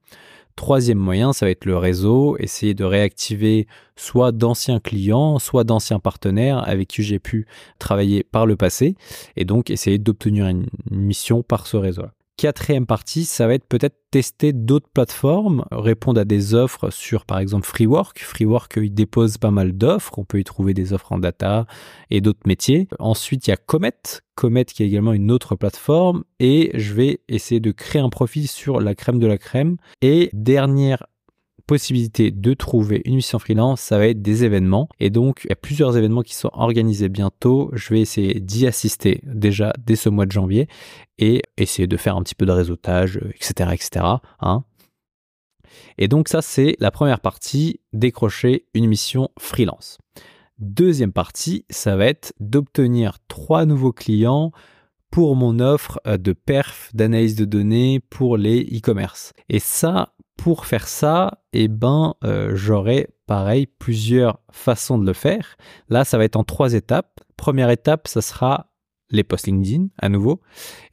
Troisième 0.59 0.99
moyen, 0.99 1.33
ça 1.33 1.47
va 1.47 1.51
être 1.51 1.67
le 1.67 1.77
réseau, 1.77 2.37
essayer 2.41 2.75
de 2.75 2.83
réactiver 2.83 3.69
soit 3.95 4.33
d'anciens 4.33 4.81
clients, 4.81 5.39
soit 5.39 5.63
d'anciens 5.63 6.01
partenaires 6.01 6.69
avec 6.69 6.89
qui 6.89 7.05
j'ai 7.05 7.21
pu 7.21 7.47
travailler 7.79 8.25
par 8.25 8.45
le 8.45 8.57
passé, 8.57 8.97
et 9.37 9.45
donc 9.45 9.71
essayer 9.71 9.99
d'obtenir 9.99 10.49
une 10.49 10.67
mission 10.91 11.45
par 11.45 11.69
ce 11.69 11.77
réseau-là. 11.77 12.11
Quatrième 12.39 12.87
partie, 12.87 13.25
ça 13.25 13.49
va 13.49 13.55
être 13.55 13.67
peut-être 13.67 13.97
tester 14.13 14.53
d'autres 14.53 14.89
plateformes, 14.95 15.65
répondre 15.73 16.21
à 16.21 16.25
des 16.25 16.55
offres 16.55 16.89
sur 16.91 17.27
par 17.27 17.41
exemple 17.41 17.67
Freework. 17.67 18.21
Freework, 18.21 18.79
il 18.81 18.95
dépose 18.95 19.39
pas 19.39 19.51
mal 19.51 19.73
d'offres, 19.73 20.21
on 20.21 20.25
peut 20.25 20.39
y 20.39 20.45
trouver 20.45 20.73
des 20.73 20.93
offres 20.93 21.11
en 21.11 21.19
data 21.19 21.67
et 22.11 22.21
d'autres 22.21 22.47
métiers. 22.47 22.87
Ensuite, 23.01 23.49
il 23.49 23.51
y 23.51 23.53
a 23.53 23.57
Comet, 23.57 23.93
Comet 24.37 24.67
qui 24.67 24.85
est 24.85 24.87
également 24.87 25.15
une 25.15 25.33
autre 25.33 25.57
plateforme 25.57 26.23
et 26.39 26.71
je 26.75 26.95
vais 26.95 27.19
essayer 27.27 27.59
de 27.59 27.73
créer 27.73 28.01
un 28.01 28.09
profil 28.09 28.47
sur 28.47 28.81
la 28.81 28.95
crème 28.95 29.19
de 29.19 29.27
la 29.27 29.37
crème. 29.37 29.77
Et 30.01 30.31
dernière 30.33 31.09
possibilité 31.69 32.33
de 32.33 32.55
trouver 32.55 33.03
une 33.05 33.17
mission 33.17 33.39
freelance, 33.39 33.81
ça 33.81 33.99
va 33.99 34.09
être 34.09 34.23
des 34.23 34.43
événements. 34.43 34.89
Et 34.99 35.11
donc, 35.11 35.43
il 35.45 35.51
y 35.51 35.53
a 35.53 35.57
plusieurs 35.57 35.97
événements 35.97 36.23
qui 36.23 36.35
sont 36.35 36.51
organisés 36.55 37.11
bientôt. 37.11 37.71
Je 37.75 37.95
vais 37.95 38.01
essayer 38.01 38.41
d'y 38.41 38.67
assister 38.67 39.21
déjà 39.23 39.73
dès 39.79 39.95
ce 39.95 40.09
mois 40.09 40.27
de 40.27 40.33
janvier 40.33 40.67
et 41.19 41.43
essayer 41.59 41.87
de 41.87 41.97
faire 41.97 42.17
un 42.17 42.23
petit 42.23 42.35
peu 42.35 42.47
de 42.47 42.53
réseautage, 42.53 43.21
etc. 43.35 43.71
etc. 43.75 44.05
Hein. 44.41 44.65
Et 45.99 46.09
donc 46.09 46.29
ça, 46.29 46.41
c'est 46.41 46.75
la 46.81 46.91
première 46.91 47.21
partie, 47.21 47.81
décrocher 47.93 48.65
une 48.73 48.87
mission 48.87 49.29
freelance. 49.39 49.99
Deuxième 50.59 51.13
partie, 51.13 51.67
ça 51.69 51.97
va 51.97 52.07
être 52.07 52.33
d'obtenir 52.41 53.19
trois 53.29 53.67
nouveaux 53.67 53.93
clients 53.93 54.53
pour 55.11 55.37
mon 55.37 55.61
offre 55.61 56.01
de 56.07 56.33
perf 56.33 56.91
d'analyse 56.95 57.37
de 57.37 57.45
données 57.45 58.01
pour 58.11 58.39
les 58.39 58.63
e-commerce. 58.75 59.33
Et 59.49 59.59
ça, 59.59 60.15
pour 60.39 60.67
faire 60.67 60.89
ça, 60.89 61.43
eh 61.53 61.69
ben, 61.69 62.15
euh, 62.25 62.53
j'aurai 62.55 63.09
pareil 63.27 63.67
plusieurs 63.67 64.39
façons 64.51 64.97
de 64.97 65.05
le 65.05 65.13
faire. 65.13 65.57
Là, 65.91 66.05
ça 66.05 66.17
va 66.17 66.25
être 66.25 66.37
en 66.37 66.45
trois 66.45 66.73
étapes. 66.73 67.21
Première 67.37 67.69
étape, 67.69 68.09
ça 68.09 68.23
sera 68.23 68.71
les 69.11 69.25
posts 69.25 69.49
LinkedIn 69.49 69.89
à 69.99 70.09
nouveau. 70.09 70.41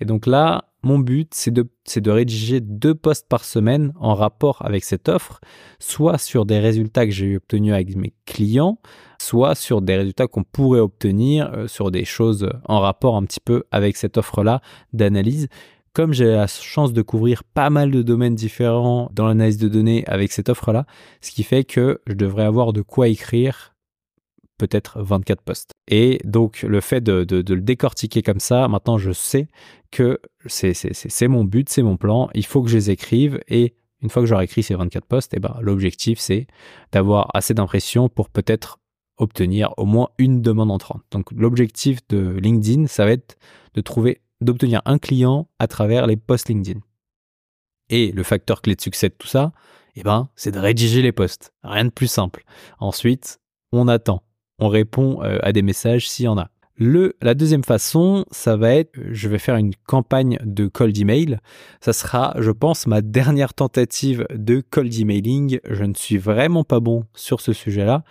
Et 0.01 0.05
donc 0.05 0.25
là, 0.25 0.65
mon 0.81 0.99
but, 0.99 1.31
c'est 1.33 1.51
de, 1.51 2.11
rédiger 2.11 2.59
deux 2.59 2.95
posts 2.95 3.27
par 3.27 3.43
semaine 3.43 3.93
en 3.99 4.15
rapport 4.15 4.63
avec 4.65 4.83
cette 4.83 5.09
offre, 5.09 5.39
soit 5.79 6.17
sur 6.17 6.45
des 6.45 6.59
résultats 6.59 7.05
que 7.05 7.11
j'ai 7.11 7.37
obtenus 7.37 7.73
avec 7.73 7.95
mes 7.95 8.13
clients, 8.25 8.79
soit 9.19 9.55
sur 9.55 9.81
des 9.81 9.97
résultats 9.97 10.27
qu'on 10.27 10.43
pourrait 10.43 10.79
obtenir 10.79 11.51
euh, 11.53 11.67
sur 11.67 11.91
des 11.91 12.05
choses 12.05 12.49
en 12.65 12.79
rapport 12.79 13.15
un 13.15 13.25
petit 13.25 13.39
peu 13.39 13.63
avec 13.71 13.95
cette 13.95 14.17
offre-là 14.17 14.61
d'analyse 14.93 15.47
comme 15.95 16.11
j'ai 16.11 16.25
la 16.25 16.45
chance 16.45 16.91
de 16.91 17.01
couvrir 17.01 17.45
pas 17.45 17.69
mal 17.69 17.89
de 17.89 18.01
domaines 18.01 18.35
différents 18.35 19.09
dans 19.13 19.27
l'analyse 19.27 19.57
de 19.57 19.69
données 19.69 20.03
avec 20.07 20.33
cette 20.33 20.49
offre-là, 20.49 20.85
ce 21.21 21.31
qui 21.31 21.43
fait 21.43 21.63
que 21.63 22.01
je 22.05 22.13
devrais 22.13 22.43
avoir 22.43 22.73
de 22.73 22.81
quoi 22.81 23.07
écrire 23.07 23.73
peut-être 24.57 25.01
24 25.01 25.41
posts. 25.41 25.71
Et 25.87 26.19
donc 26.25 26.63
le 26.63 26.81
fait 26.81 26.99
de, 26.99 27.25
le 27.29 27.61
décortiquer 27.61 28.23
comme 28.23 28.41
ça, 28.41 28.67
maintenant 28.67 28.97
je 28.97 29.13
sais 29.13 29.47
que 29.89 30.19
c'est 30.47 31.27
mon 31.29 31.45
but, 31.45 31.69
c'est 31.69 31.81
mon 31.81 31.95
plan, 31.95 32.29
il 32.33 32.45
faut 32.45 32.61
que 32.61 32.69
je 32.69 32.75
les 32.75 32.91
écrive 32.91 33.39
et 33.47 33.73
une 34.01 34.09
fois 34.09 34.21
que 34.21 34.27
j'aurai 34.27 34.43
écrit 34.43 34.63
ces 34.63 34.75
24 34.75 35.05
posts, 35.05 35.33
et 35.33 35.37
eh 35.37 35.39
ben, 35.39 35.57
l'objectif 35.61 36.19
c'est 36.19 36.45
d'avoir 36.91 37.29
assez 37.33 37.53
d'impressions 37.53 38.09
pour 38.09 38.29
peut-être 38.29 38.79
obtenir 39.17 39.73
au 39.77 39.85
moins 39.85 40.09
une 40.17 40.41
demande 40.41 40.71
entrante. 40.71 41.03
Donc 41.11 41.31
l'objectif 41.31 42.05
de 42.09 42.37
LinkedIn, 42.37 42.87
ça 42.87 43.05
va 43.05 43.11
être 43.11 43.37
de 43.75 43.79
trouver 43.81 44.19
d'obtenir 44.45 44.81
un 44.85 44.97
client 44.97 45.49
à 45.59 45.67
travers 45.67 46.07
les 46.07 46.17
posts 46.17 46.49
LinkedIn. 46.49 46.79
Et 47.89 48.11
le 48.11 48.23
facteur 48.23 48.61
clé 48.61 48.75
de 48.75 48.81
succès 48.81 49.09
de 49.09 49.15
tout 49.17 49.27
ça, 49.27 49.51
eh 49.95 50.03
ben, 50.03 50.29
c'est 50.35 50.51
de 50.51 50.59
rédiger 50.59 51.01
les 51.01 51.11
posts. 51.11 51.53
Rien 51.63 51.85
de 51.85 51.89
plus 51.89 52.07
simple. 52.07 52.43
Ensuite, 52.79 53.39
on 53.71 53.87
attend. 53.87 54.23
On 54.59 54.69
répond 54.69 55.21
euh, 55.23 55.37
à 55.41 55.51
des 55.51 55.61
messages 55.61 56.09
s'il 56.09 56.25
y 56.25 56.27
en 56.27 56.37
a. 56.37 56.49
Le, 56.77 57.15
la 57.21 57.35
deuxième 57.35 57.63
façon, 57.63 58.25
ça 58.31 58.57
va 58.57 58.75
être, 58.75 58.91
je 59.11 59.29
vais 59.29 59.39
faire 59.39 59.55
une 59.55 59.73
campagne 59.87 60.37
de 60.43 60.67
cold 60.67 60.97
email. 60.97 61.39
Ça 61.79 61.93
sera, 61.93 62.35
je 62.39 62.51
pense, 62.51 62.85
ma 62.85 63.01
dernière 63.01 63.53
tentative 63.53 64.27
de 64.33 64.61
cold 64.69 64.93
emailing. 64.93 65.59
Je 65.69 65.85
ne 65.85 65.93
suis 65.93 66.17
vraiment 66.17 66.65
pas 66.65 66.81
bon 66.81 67.05
sur 67.15 67.39
ce 67.39 67.53
sujet-là. 67.53 68.03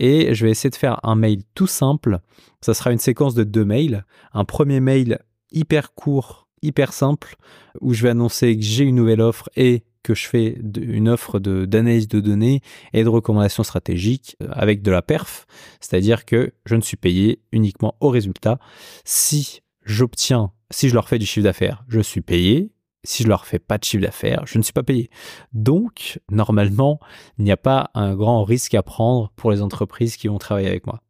Et 0.00 0.34
je 0.34 0.44
vais 0.44 0.50
essayer 0.50 0.70
de 0.70 0.76
faire 0.76 0.98
un 1.04 1.14
mail 1.14 1.42
tout 1.54 1.68
simple. 1.68 2.18
Ça 2.60 2.74
sera 2.74 2.90
une 2.90 2.98
séquence 2.98 3.34
de 3.34 3.44
deux 3.44 3.64
mails. 3.64 4.04
Un 4.32 4.44
premier 4.44 4.80
mail 4.80 5.20
hyper 5.52 5.94
court, 5.94 6.48
hyper 6.62 6.92
simple, 6.92 7.36
où 7.80 7.94
je 7.94 8.02
vais 8.02 8.10
annoncer 8.10 8.56
que 8.56 8.62
j'ai 8.62 8.84
une 8.84 8.96
nouvelle 8.96 9.20
offre 9.20 9.48
et 9.56 9.84
que 10.02 10.14
je 10.14 10.26
fais 10.26 10.58
une 10.78 11.08
offre 11.08 11.38
d'analyse 11.38 12.08
de, 12.08 12.20
données 12.20 12.62
et 12.92 13.04
de 13.04 13.08
recommandations 13.08 13.62
stratégiques 13.62 14.36
euh, 14.42 14.48
avec 14.52 14.82
de 14.82 14.90
la 14.90 15.02
perf, 15.02 15.46
c'est-à-dire 15.80 16.24
que 16.24 16.52
je 16.64 16.76
ne 16.76 16.80
suis 16.80 16.96
payé 16.96 17.42
uniquement 17.52 17.96
au 18.00 18.08
résultat. 18.08 18.58
Si 19.04 19.60
j'obtiens, 19.84 20.52
si 20.70 20.88
je 20.88 20.94
leur 20.94 21.08
fais 21.08 21.18
du 21.18 21.26
chiffre 21.26 21.44
d'affaires, 21.44 21.84
je 21.88 22.00
suis 22.00 22.22
payé. 22.22 22.72
Si 23.02 23.22
je 23.22 23.28
leur 23.28 23.46
fais 23.46 23.58
pas 23.58 23.78
de 23.78 23.84
chiffre 23.84 24.02
d'affaires, 24.02 24.42
je 24.46 24.58
ne 24.58 24.62
suis 24.62 24.74
pas 24.74 24.82
payé. 24.82 25.08
Donc, 25.54 26.20
normalement, 26.30 27.00
il 27.38 27.44
n'y 27.44 27.50
a 27.50 27.56
pas 27.56 27.90
un 27.94 28.14
grand 28.14 28.44
risque 28.44 28.74
à 28.74 28.82
prendre 28.82 29.32
pour 29.36 29.50
les 29.50 29.62
entreprises 29.62 30.16
qui 30.16 30.28
vont 30.28 30.38
travailler 30.38 30.68
avec 30.68 30.86
moi. 30.86 31.00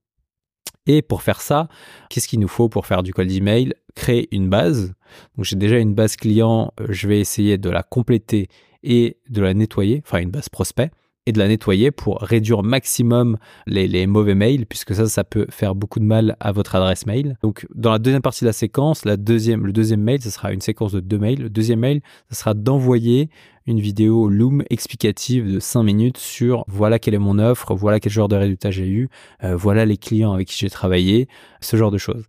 Et 0.86 1.02
pour 1.02 1.22
faire 1.22 1.40
ça, 1.40 1.68
qu'est-ce 2.08 2.28
qu'il 2.28 2.40
nous 2.40 2.48
faut 2.48 2.68
pour 2.68 2.86
faire 2.86 3.02
du 3.02 3.12
cold 3.12 3.30
email? 3.30 3.74
Créer 3.94 4.28
une 4.34 4.48
base. 4.48 4.94
Donc 5.36 5.44
j'ai 5.44 5.56
déjà 5.56 5.78
une 5.78 5.94
base 5.94 6.16
client, 6.16 6.72
euh, 6.80 6.86
je 6.88 7.08
vais 7.08 7.20
essayer 7.20 7.58
de 7.58 7.70
la 7.70 7.82
compléter 7.82 8.48
et 8.82 9.18
de 9.28 9.42
la 9.42 9.52
nettoyer, 9.54 10.02
enfin 10.04 10.18
une 10.18 10.30
base 10.30 10.48
prospect. 10.48 10.90
Et 11.26 11.33
de 11.33 11.38
la 11.38 11.48
nettoyer 11.48 11.90
pour 11.90 12.18
réduire 12.20 12.62
maximum 12.62 13.37
les, 13.66 14.06
mauvais 14.06 14.35
mails, 14.35 14.66
puisque 14.66 14.94
ça, 14.94 15.06
ça 15.06 15.24
peut 15.24 15.46
faire 15.50 15.74
beaucoup 15.74 16.00
de 16.00 16.04
mal 16.04 16.37
à 16.40 16.52
votre 16.52 16.74
adresse 16.74 17.06
mail. 17.06 17.37
Donc, 17.42 17.66
dans 17.74 17.92
la 17.92 17.98
deuxième 17.98 18.22
partie 18.22 18.44
de 18.44 18.48
la 18.48 18.52
séquence, 18.52 19.04
la 19.04 19.16
deuxième, 19.16 19.66
le 19.66 19.72
deuxième 19.72 20.00
mail, 20.00 20.20
ce 20.22 20.30
sera 20.30 20.52
une 20.52 20.61
séquence 20.61 20.92
de 20.92 21.00
deux 21.00 21.18
mails. 21.18 21.42
Le 21.42 21.50
deuxième 21.50 21.80
mail, 21.80 22.00
ce 22.30 22.37
sera 22.37 22.54
d'envoyer 22.54 23.28
une 23.66 23.80
vidéo 23.80 24.28
Loom 24.28 24.64
explicative 24.70 25.52
de 25.52 25.61
5 25.61 25.83
minutes 25.83 26.18
sur 26.18 26.64
voilà 26.66 26.98
quelle 26.98 27.14
est 27.14 27.18
mon 27.18 27.38
offre, 27.38 27.74
voilà 27.74 28.00
quel 28.00 28.11
genre 28.11 28.28
de 28.28 28.37
résultat 28.37 28.70
j'ai 28.70 28.88
eu, 28.88 29.09
euh, 29.44 29.54
voilà 29.54 29.85
les 29.85 29.96
clients 29.96 30.33
avec 30.33 30.48
qui 30.48 30.59
j'ai 30.59 30.70
travaillé, 30.70 31.28
ce 31.61 31.76
genre 31.76 31.90
de 31.90 31.98
choses. 31.98 32.24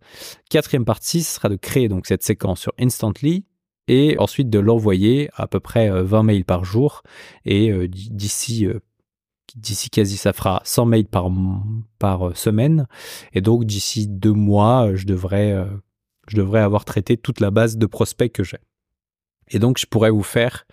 Quatrième 0.50 0.84
partie, 0.84 1.22
ce 1.22 1.34
sera 1.36 1.48
de 1.48 1.56
créer 1.56 1.88
donc 1.88 2.06
cette 2.06 2.22
séquence 2.22 2.60
sur 2.60 2.72
Instantly 2.78 3.44
et 3.88 4.16
ensuite 4.18 4.50
de 4.50 4.58
l'envoyer 4.58 5.28
à 5.34 5.46
peu 5.46 5.60
près 5.60 5.90
20 5.90 6.18
euh, 6.18 6.22
mails 6.22 6.44
par 6.44 6.64
jour 6.64 7.02
et 7.44 7.70
euh, 7.70 7.88
d'ici 7.88 8.66
d'ici 9.54 9.90
quasi 9.90 10.16
ça 10.16 10.32
fera 10.32 10.62
100 10.64 10.86
mails 10.86 11.06
par 11.06 11.30
par 11.98 12.36
semaine 12.36 12.86
et 13.32 13.40
donc 13.40 13.64
d'ici 13.64 14.08
deux 14.08 14.32
mois 14.32 14.94
je 14.94 15.04
devrais 15.04 15.66
je 16.28 16.36
devrais 16.36 16.60
avoir 16.60 16.84
traité 16.84 17.16
toute 17.16 17.40
la 17.40 17.50
base 17.50 17.76
de 17.76 17.86
prospects 17.86 18.32
que 18.32 18.44
j'ai. 18.44 18.58
Et 19.48 19.58
donc, 19.58 19.78
je 19.78 19.86
pourrais 19.86 20.10
vous 20.10 20.22
faire, 20.22 20.66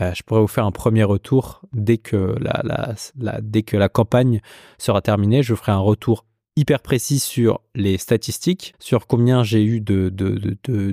euh, 0.00 0.12
je 0.14 0.22
pourrais 0.22 0.40
vous 0.40 0.48
faire 0.48 0.66
un 0.66 0.72
premier 0.72 1.04
retour 1.04 1.62
dès 1.72 1.98
que 1.98 2.34
la, 2.40 2.94
dès 3.40 3.62
que 3.62 3.76
la 3.76 3.88
campagne 3.88 4.40
sera 4.78 5.02
terminée. 5.02 5.42
Je 5.42 5.54
ferai 5.54 5.72
un 5.72 5.78
retour 5.78 6.24
hyper 6.56 6.80
précis 6.80 7.18
sur 7.18 7.60
les 7.74 7.98
statistiques, 7.98 8.74
sur 8.78 9.06
combien 9.06 9.42
j'ai 9.42 9.64
eu 9.64 9.80
de, 9.80 10.08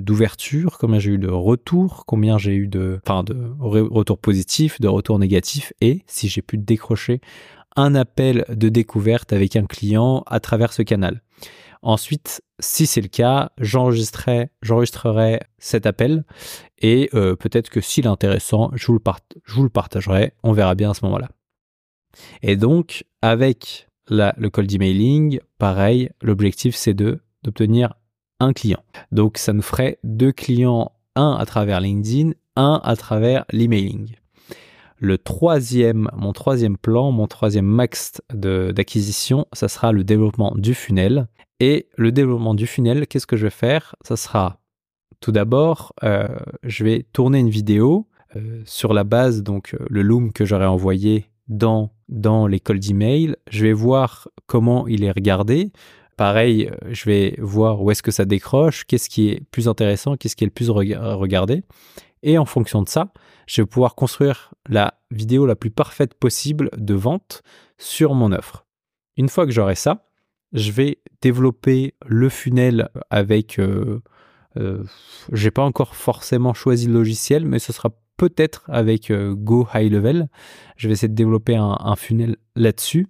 d'ouverture, 0.00 0.78
combien 0.78 0.98
j'ai 0.98 1.12
eu 1.12 1.18
de 1.18 1.28
retours, 1.28 2.04
combien 2.06 2.38
j'ai 2.38 2.54
eu 2.54 2.66
de, 2.66 3.00
enfin, 3.06 3.22
de 3.22 3.54
retours 3.60 4.18
positifs, 4.18 4.80
de 4.80 4.88
retours 4.88 5.18
négatifs, 5.18 5.72
et 5.80 6.02
si 6.06 6.28
j'ai 6.28 6.42
pu 6.42 6.58
décrocher 6.58 7.20
un 7.76 7.94
appel 7.94 8.44
de 8.48 8.68
découverte 8.68 9.32
avec 9.32 9.56
un 9.56 9.64
client 9.64 10.24
à 10.26 10.40
travers 10.40 10.72
ce 10.72 10.82
canal. 10.82 11.22
Ensuite, 11.80 12.42
si 12.60 12.86
c'est 12.86 13.00
le 13.00 13.08
cas, 13.08 13.50
j'enregistrerai, 13.58 14.50
j'enregistrerai 14.62 15.40
cet 15.58 15.86
appel 15.86 16.24
et 16.78 17.10
euh, 17.14 17.34
peut-être 17.34 17.70
que 17.70 17.80
s'il 17.80 18.04
est 18.04 18.08
intéressant, 18.08 18.70
je 18.74 18.86
vous, 18.86 18.92
le 18.92 19.00
je 19.44 19.54
vous 19.54 19.64
le 19.64 19.68
partagerai. 19.68 20.32
On 20.44 20.52
verra 20.52 20.76
bien 20.76 20.90
à 20.90 20.94
ce 20.94 21.04
moment-là. 21.06 21.30
Et 22.42 22.56
donc, 22.56 23.04
avec 23.20 23.88
le 24.08 24.48
cold 24.48 24.72
emailing, 24.72 25.40
pareil, 25.58 26.10
l'objectif 26.22 26.74
c'est 26.74 26.94
de 26.94 27.20
d'obtenir 27.42 27.94
un 28.40 28.52
client. 28.52 28.82
Donc, 29.10 29.38
ça 29.38 29.52
nous 29.52 29.62
ferait 29.62 29.98
deux 30.04 30.32
clients, 30.32 30.92
un 31.16 31.36
à 31.38 31.46
travers 31.46 31.80
LinkedIn, 31.80 32.32
un 32.56 32.80
à 32.84 32.96
travers 32.96 33.44
l'emailing. 33.50 34.14
Le 34.98 35.18
troisième, 35.18 36.08
mon 36.16 36.32
troisième 36.32 36.76
plan, 36.76 37.10
mon 37.10 37.26
troisième 37.26 37.66
max 37.66 38.20
d'acquisition, 38.32 39.46
ça 39.52 39.68
sera 39.68 39.92
le 39.92 40.04
développement 40.04 40.52
du 40.56 40.74
funnel. 40.74 41.26
Et 41.58 41.88
le 41.96 42.12
développement 42.12 42.54
du 42.54 42.66
funnel, 42.66 43.06
qu'est-ce 43.06 43.26
que 43.26 43.36
je 43.36 43.44
vais 43.44 43.50
faire? 43.50 43.96
Ça 44.02 44.16
sera 44.16 44.60
tout 45.20 45.32
d'abord, 45.32 45.92
euh, 46.02 46.26
je 46.64 46.84
vais 46.84 47.06
tourner 47.12 47.38
une 47.38 47.50
vidéo 47.50 48.08
euh, 48.36 48.60
sur 48.64 48.92
la 48.92 49.04
base, 49.04 49.42
donc 49.42 49.74
euh, 49.74 49.84
le 49.88 50.02
loom 50.02 50.32
que 50.32 50.44
j'aurais 50.44 50.66
envoyé 50.66 51.30
dans, 51.52 51.90
l'école 52.46 52.78
d'email. 52.78 53.36
Je 53.50 53.64
vais 53.64 53.72
voir 53.72 54.28
comment 54.46 54.86
il 54.88 55.04
est 55.04 55.10
regardé. 55.10 55.72
Pareil, 56.16 56.70
je 56.90 57.04
vais 57.06 57.36
voir 57.38 57.82
où 57.82 57.90
est-ce 57.90 58.02
que 58.02 58.10
ça 58.10 58.24
décroche, 58.24 58.84
qu'est-ce 58.84 59.08
qui 59.08 59.30
est 59.30 59.42
plus 59.50 59.68
intéressant, 59.68 60.16
qu'est-ce 60.16 60.36
qui 60.36 60.44
est 60.44 60.46
le 60.46 60.52
plus 60.52 60.70
regardé. 60.70 61.64
Et 62.22 62.38
en 62.38 62.44
fonction 62.44 62.82
de 62.82 62.88
ça, 62.88 63.12
je 63.46 63.62
vais 63.62 63.66
pouvoir 63.66 63.94
construire 63.94 64.52
la 64.68 64.94
vidéo 65.10 65.46
la 65.46 65.56
plus 65.56 65.70
parfaite 65.70 66.14
possible 66.14 66.70
de 66.76 66.94
vente 66.94 67.42
sur 67.78 68.14
mon 68.14 68.32
offre. 68.32 68.64
Une 69.16 69.28
fois 69.28 69.46
que 69.46 69.52
j'aurai 69.52 69.74
ça, 69.74 70.06
je 70.52 70.70
vais 70.70 70.98
développer 71.20 71.94
le 72.06 72.28
funnel 72.28 72.88
avec. 73.10 73.58
Euh, 73.58 74.00
euh, 74.58 74.84
j'ai 75.32 75.50
pas 75.50 75.62
encore 75.62 75.96
forcément 75.96 76.52
choisi 76.54 76.86
le 76.86 76.92
logiciel, 76.92 77.46
mais 77.46 77.58
ce 77.58 77.72
sera 77.72 77.90
peut-être 78.16 78.64
avec 78.68 79.10
euh, 79.10 79.34
Go 79.34 79.66
High 79.74 79.90
Level. 79.90 80.28
Je 80.76 80.88
vais 80.88 80.94
essayer 80.94 81.08
de 81.08 81.14
développer 81.14 81.56
un 81.56 81.96
funnel 81.96 82.36
là-dessus. 82.56 83.08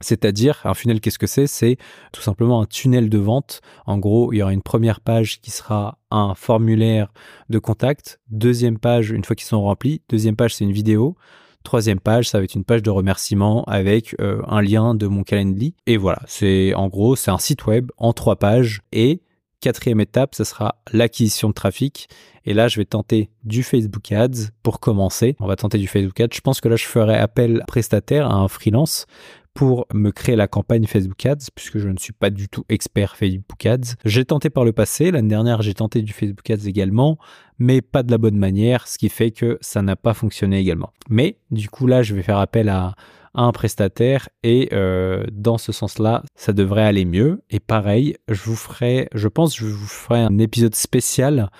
C'est-à-dire, 0.00 0.60
un 0.64 0.74
funnel, 0.74 1.00
qu'est-ce 1.00 1.18
que 1.18 1.26
c'est? 1.26 1.46
C'est 1.46 1.78
tout 2.12 2.20
simplement 2.20 2.60
un 2.60 2.66
tunnel 2.66 3.08
de 3.08 3.18
vente. 3.18 3.60
En 3.86 3.96
gros, 3.98 4.32
il 4.32 4.38
y 4.38 4.42
aura 4.42 4.52
une 4.52 4.62
première 4.62 5.00
page 5.00 5.40
qui 5.40 5.50
sera 5.50 5.98
un 6.10 6.34
formulaire 6.34 7.12
de 7.48 7.58
contact. 7.58 8.20
Deuxième 8.28 8.78
page, 8.78 9.10
une 9.10 9.24
fois 9.24 9.34
qu'ils 9.34 9.46
sont 9.46 9.62
remplis. 9.62 10.02
Deuxième 10.10 10.36
page, 10.36 10.54
c'est 10.54 10.64
une 10.64 10.72
vidéo. 10.72 11.16
Troisième 11.64 11.98
page, 11.98 12.28
ça 12.28 12.38
va 12.38 12.44
être 12.44 12.54
une 12.54 12.64
page 12.64 12.82
de 12.82 12.90
remerciement 12.90 13.64
avec 13.64 14.14
euh, 14.20 14.42
un 14.46 14.60
lien 14.60 14.94
de 14.94 15.06
mon 15.06 15.22
calendrier. 15.22 15.74
Et 15.86 15.96
voilà, 15.96 16.20
c'est 16.26 16.74
en 16.74 16.88
gros, 16.88 17.16
c'est 17.16 17.30
un 17.30 17.38
site 17.38 17.66
web 17.66 17.90
en 17.96 18.12
trois 18.12 18.36
pages. 18.36 18.82
Et 18.92 19.22
quatrième 19.66 20.00
étape, 20.00 20.36
ce 20.36 20.44
sera 20.44 20.76
l'acquisition 20.92 21.48
de 21.48 21.52
trafic. 21.52 22.08
Et 22.44 22.54
là, 22.54 22.68
je 22.68 22.76
vais 22.76 22.84
tenter 22.84 23.30
du 23.42 23.64
Facebook 23.64 24.12
Ads 24.12 24.50
pour 24.62 24.78
commencer. 24.78 25.34
On 25.40 25.48
va 25.48 25.56
tenter 25.56 25.78
du 25.78 25.88
Facebook 25.88 26.20
Ads. 26.20 26.28
Je 26.32 26.40
pense 26.40 26.60
que 26.60 26.68
là, 26.68 26.76
je 26.76 26.84
ferai 26.84 27.16
appel 27.16 27.64
prestataire 27.66 28.30
à 28.30 28.34
un 28.34 28.46
freelance 28.46 29.06
pour 29.54 29.86
me 29.92 30.10
créer 30.12 30.36
la 30.36 30.46
campagne 30.46 30.86
Facebook 30.86 31.26
Ads, 31.26 31.50
puisque 31.52 31.78
je 31.78 31.88
ne 31.88 31.96
suis 31.96 32.12
pas 32.12 32.30
du 32.30 32.48
tout 32.48 32.64
expert 32.68 33.16
Facebook 33.16 33.66
Ads. 33.66 33.96
J'ai 34.04 34.24
tenté 34.24 34.50
par 34.50 34.64
le 34.64 34.72
passé, 34.72 35.10
l'année 35.10 35.30
dernière 35.30 35.62
j'ai 35.62 35.74
tenté 35.74 36.02
du 36.02 36.12
Facebook 36.12 36.48
Ads 36.48 36.68
également, 36.68 37.18
mais 37.58 37.80
pas 37.80 38.02
de 38.04 38.10
la 38.12 38.18
bonne 38.18 38.36
manière, 38.36 38.86
ce 38.86 38.98
qui 38.98 39.08
fait 39.08 39.30
que 39.30 39.58
ça 39.62 39.80
n'a 39.80 39.96
pas 39.96 40.12
fonctionné 40.12 40.60
également. 40.60 40.92
Mais 41.08 41.38
du 41.50 41.70
coup 41.70 41.86
là 41.86 42.02
je 42.02 42.14
vais 42.14 42.22
faire 42.22 42.36
appel 42.36 42.68
à, 42.68 42.94
un 43.36 43.52
prestataire 43.52 44.28
et 44.42 44.70
euh, 44.72 45.24
dans 45.30 45.58
ce 45.58 45.70
sens-là, 45.70 46.22
ça 46.34 46.52
devrait 46.52 46.84
aller 46.84 47.04
mieux. 47.04 47.42
Et 47.50 47.60
pareil, 47.60 48.16
je 48.28 48.42
vous 48.42 48.56
ferai, 48.56 49.08
je 49.14 49.28
pense, 49.28 49.56
je 49.56 49.66
vous 49.66 49.86
ferai 49.86 50.20
un 50.20 50.38
épisode 50.38 50.74
spécial 50.74 51.50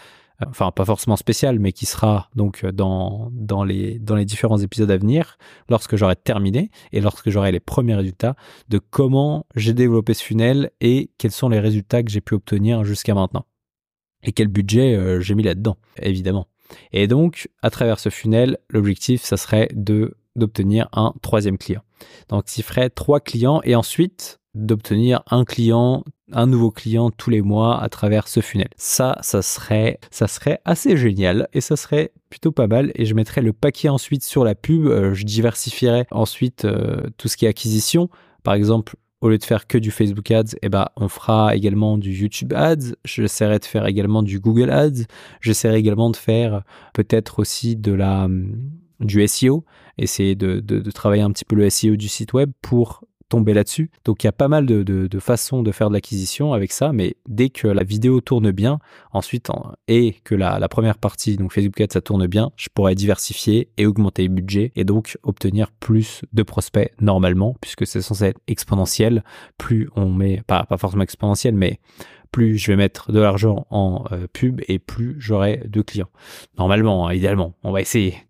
enfin 0.47 0.71
pas 0.71 0.85
forcément 0.85 1.17
spécial, 1.17 1.59
mais 1.59 1.73
qui 1.73 1.87
sera 1.87 2.29
donc 2.35 2.65
dans, 2.67 3.31
dans, 3.33 3.65
les, 3.65 3.99
dans 3.99 4.17
les 4.17 4.25
différents 4.25 4.59
épisodes 4.59 4.91
à 4.91 4.97
venir, 4.97 5.39
lorsque 5.69 5.97
j'aurai 5.97 6.17
terminé 6.17 6.71
et 6.93 7.01
lorsque 7.01 7.31
j'aurai 7.31 7.53
les 7.53 7.61
premiers 7.61 7.95
résultats 7.95 8.37
de 8.69 8.79
comment 8.79 9.47
j'ai 9.55 9.73
développé 9.73 10.15
ce 10.15 10.23
funnel 10.23 10.71
et 10.81 11.11
quels 11.19 11.31
sont 11.31 11.49
les 11.49 11.61
résultats 11.61 12.03
que 12.03 12.11
j'ai 12.11 12.21
pu 12.21 12.35
obtenir 12.35 12.85
jusqu'à 12.85 13.15
maintenant. 13.15 13.47
Et 14.23 14.33
quel 14.33 14.49
budget 14.49 14.95
euh, 14.95 15.21
j'ai 15.21 15.35
mis 15.35 15.43
là-dedans, 15.43 15.77
évidemment. 16.01 16.49
Et 16.93 17.07
donc, 17.07 17.49
à 17.63 17.71
travers 17.71 18.01
ce 18.01 18.09
funnel, 18.09 18.59
l'objectif, 18.69 19.23
ça 19.23 19.37
serait 19.37 19.69
de 19.73 20.17
d'obtenir 20.37 20.89
un 20.93 21.13
troisième 21.23 21.59
client. 21.59 21.83
Donc, 22.29 22.57
il 22.57 22.63
ferait 22.63 22.91
trois 22.91 23.21
clients 23.21 23.61
et 23.65 23.75
ensuite, 23.75 24.39
d'obtenir 24.57 25.23
un 25.31 25.45
client, 25.45 26.03
un 26.33 26.47
nouveau 26.47 26.71
client 26.71 27.11
tous 27.11 27.31
les 27.31 27.43
mois 27.43 27.81
à 27.81 27.89
travers 27.89 28.27
ce 28.27 28.41
funnel. 28.41 28.69
Ça, 28.77 29.19
ça 29.21 29.43
serait, 29.43 29.99
assez 30.65 30.97
génial 30.97 31.49
et 31.53 31.61
ça 31.61 31.77
serait 31.77 32.13
plutôt 32.31 32.53
pas 32.53 32.67
mal. 32.67 32.91
Et 32.95 33.05
je 33.05 33.15
mettrai 33.15 33.43
le 33.43 33.53
paquet 33.53 33.89
ensuite 33.89 34.25
sur 34.25 34.45
la 34.45 34.55
pub. 34.55 34.87
Euh, 34.87 35.15
je 35.15 35.25
diversifierai 35.25 36.07
ensuite 36.11 36.65
euh, 36.65 37.03
tout 37.19 37.29
ce 37.29 37.37
qui 37.37 37.45
est 37.45 37.49
acquisition. 37.49 38.09
Par 38.43 38.55
exemple, 38.55 38.97
au 39.21 39.29
lieu 39.29 39.39
de 39.39 39.45
faire 39.45 39.67
que 39.67 39.79
du 39.79 39.91
Facebook 39.91 40.31
Ads, 40.31 40.57
eh 40.63 40.69
ben, 40.69 40.87
on 40.97 41.09
fera 41.09 41.55
également 41.55 41.99
du 41.99 42.13
YouTube 42.13 42.53
Ads. 42.55 42.95
J'essaierai 43.05 43.59
de 43.59 43.65
faire 43.65 43.87
également 43.87 44.23
du 44.23 44.41
Google 44.41 44.71
Ads. 44.71 45.05
J'essaierai 45.41 45.77
également 45.77 46.11
de 46.11 46.17
faire 46.17 46.63
peut-être 46.93 47.39
aussi 47.39 47.77
de 47.77 47.93
la, 47.93 48.29
du 49.01 49.27
SEO. 49.27 49.65
Essayer 49.99 50.35
de, 50.35 50.61
de 50.61 50.91
travailler 50.91 51.23
un 51.23 51.31
petit 51.31 51.45
peu 51.45 51.57
le 51.57 51.69
SEO 51.71 51.97
du 51.97 52.09
site 52.09 52.33
web 52.33 52.51
pour 52.61 53.03
tomber 53.29 53.55
là-dessus. 53.55 53.91
Donc 54.05 54.23
il 54.23 54.27
y 54.27 54.29
a 54.29 54.33
pas 54.33 54.49
mal 54.49 54.67
de, 54.67 55.19
façons 55.19 55.63
de 55.63 55.73
faire 55.73 55.89
de 55.89 55.95
l'acquisition 55.95 56.53
avec 56.53 56.73
ça, 56.73 56.93
mais 56.93 57.17
dès 57.29 57.49
que 57.49 57.67
la 57.67 57.83
vidéo 57.83 58.21
tourne 58.21 58.51
bien, 58.51 58.79
ensuite, 59.13 59.51
et 59.89 60.17
que 60.25 60.35
la, 60.35 60.69
première 60.69 60.99
partie, 60.99 61.37
donc 61.37 61.53
Facebook 61.53 61.81
Ads, 61.81 61.95
ça 61.95 62.01
tourne 62.01 62.27
bien, 62.27 62.53
je 62.57 62.69
pourrais 62.73 62.95
diversifier 62.95 63.71
et 63.77 63.87
augmenter 63.87 64.23
le 64.25 64.29
budget 64.29 64.73
et 64.77 64.85
donc 64.85 65.19
obtenir 65.23 65.71
plus 65.73 66.23
de 66.33 66.43
prospects 66.43 66.93
normalement, 67.01 67.57
puisque 67.61 67.87
c'est 67.87 68.03
censé 68.03 68.27
être 68.27 68.41
exponentiel. 68.47 69.25
Plus 69.59 69.89
on 69.97 70.11
met, 70.11 70.43
pas, 70.47 70.65
pas 70.65 70.77
forcément 70.77 71.03
exponentiel, 71.03 71.55
mais 71.55 71.81
plus 72.31 72.59
je 72.59 72.71
vais 72.71 72.77
mettre 72.77 73.13
de 73.13 73.21
l'argent 73.21 73.67
en 73.71 74.05
euh, 74.13 74.27
pub 74.33 74.61
et 74.69 74.79
plus 74.79 75.17
j'aurai 75.19 75.63
de 75.67 75.81
clients. 75.83 76.11
Normalement, 76.59 77.09
hein, 77.09 77.15
idéalement, 77.15 77.55
on 77.65 77.73
va 77.73 77.81
essayer. 77.81 78.27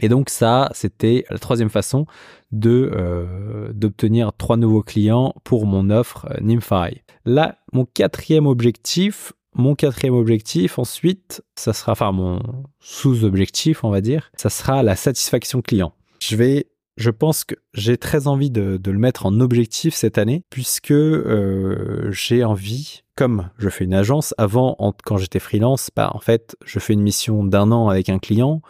Et 0.00 0.08
donc 0.08 0.30
ça, 0.30 0.70
c'était 0.74 1.24
la 1.30 1.38
troisième 1.38 1.70
façon 1.70 2.06
de 2.52 2.90
euh, 2.94 3.72
d'obtenir 3.72 4.32
trois 4.36 4.56
nouveaux 4.56 4.82
clients 4.82 5.34
pour 5.44 5.66
mon 5.66 5.90
offre 5.90 6.26
euh, 6.30 6.40
Nimfy. 6.40 7.02
Là, 7.24 7.58
mon 7.72 7.84
quatrième 7.84 8.46
objectif, 8.46 9.32
mon 9.54 9.74
quatrième 9.74 10.14
objectif 10.14 10.78
ensuite, 10.78 11.42
ça 11.54 11.72
sera, 11.72 11.92
enfin 11.92 12.12
mon 12.12 12.40
sous-objectif, 12.80 13.84
on 13.84 13.90
va 13.90 14.00
dire, 14.00 14.30
ça 14.36 14.50
sera 14.50 14.82
la 14.82 14.96
satisfaction 14.96 15.62
client. 15.62 15.92
Je 16.20 16.36
vais 16.36 16.66
je 17.00 17.10
pense 17.10 17.44
que 17.44 17.54
j'ai 17.72 17.96
très 17.96 18.26
envie 18.26 18.50
de, 18.50 18.78
le 18.84 18.98
mettre 18.98 19.24
en 19.24 19.40
objectif 19.40 19.94
cette 19.94 20.18
année, 20.18 20.44
puisque 20.50 20.90
euh, 20.90 22.10
j'ai 22.10 22.44
envie, 22.44 23.02
comme 23.16 23.48
je 23.56 23.70
fais 23.70 23.84
une 23.84 23.94
agence, 23.94 24.34
avant, 24.36 24.76
quand 25.04 25.16
j'étais 25.16 25.38
freelance, 25.38 25.90
bah, 25.96 26.10
en 26.12 26.18
fait, 26.18 26.56
je 26.64 26.78
fais 26.78 26.92
une 26.92 27.00
mission 27.00 27.42
d'un 27.42 27.72
an 27.72 27.88
avec 27.88 28.10
un 28.10 28.18
client, 28.18 28.60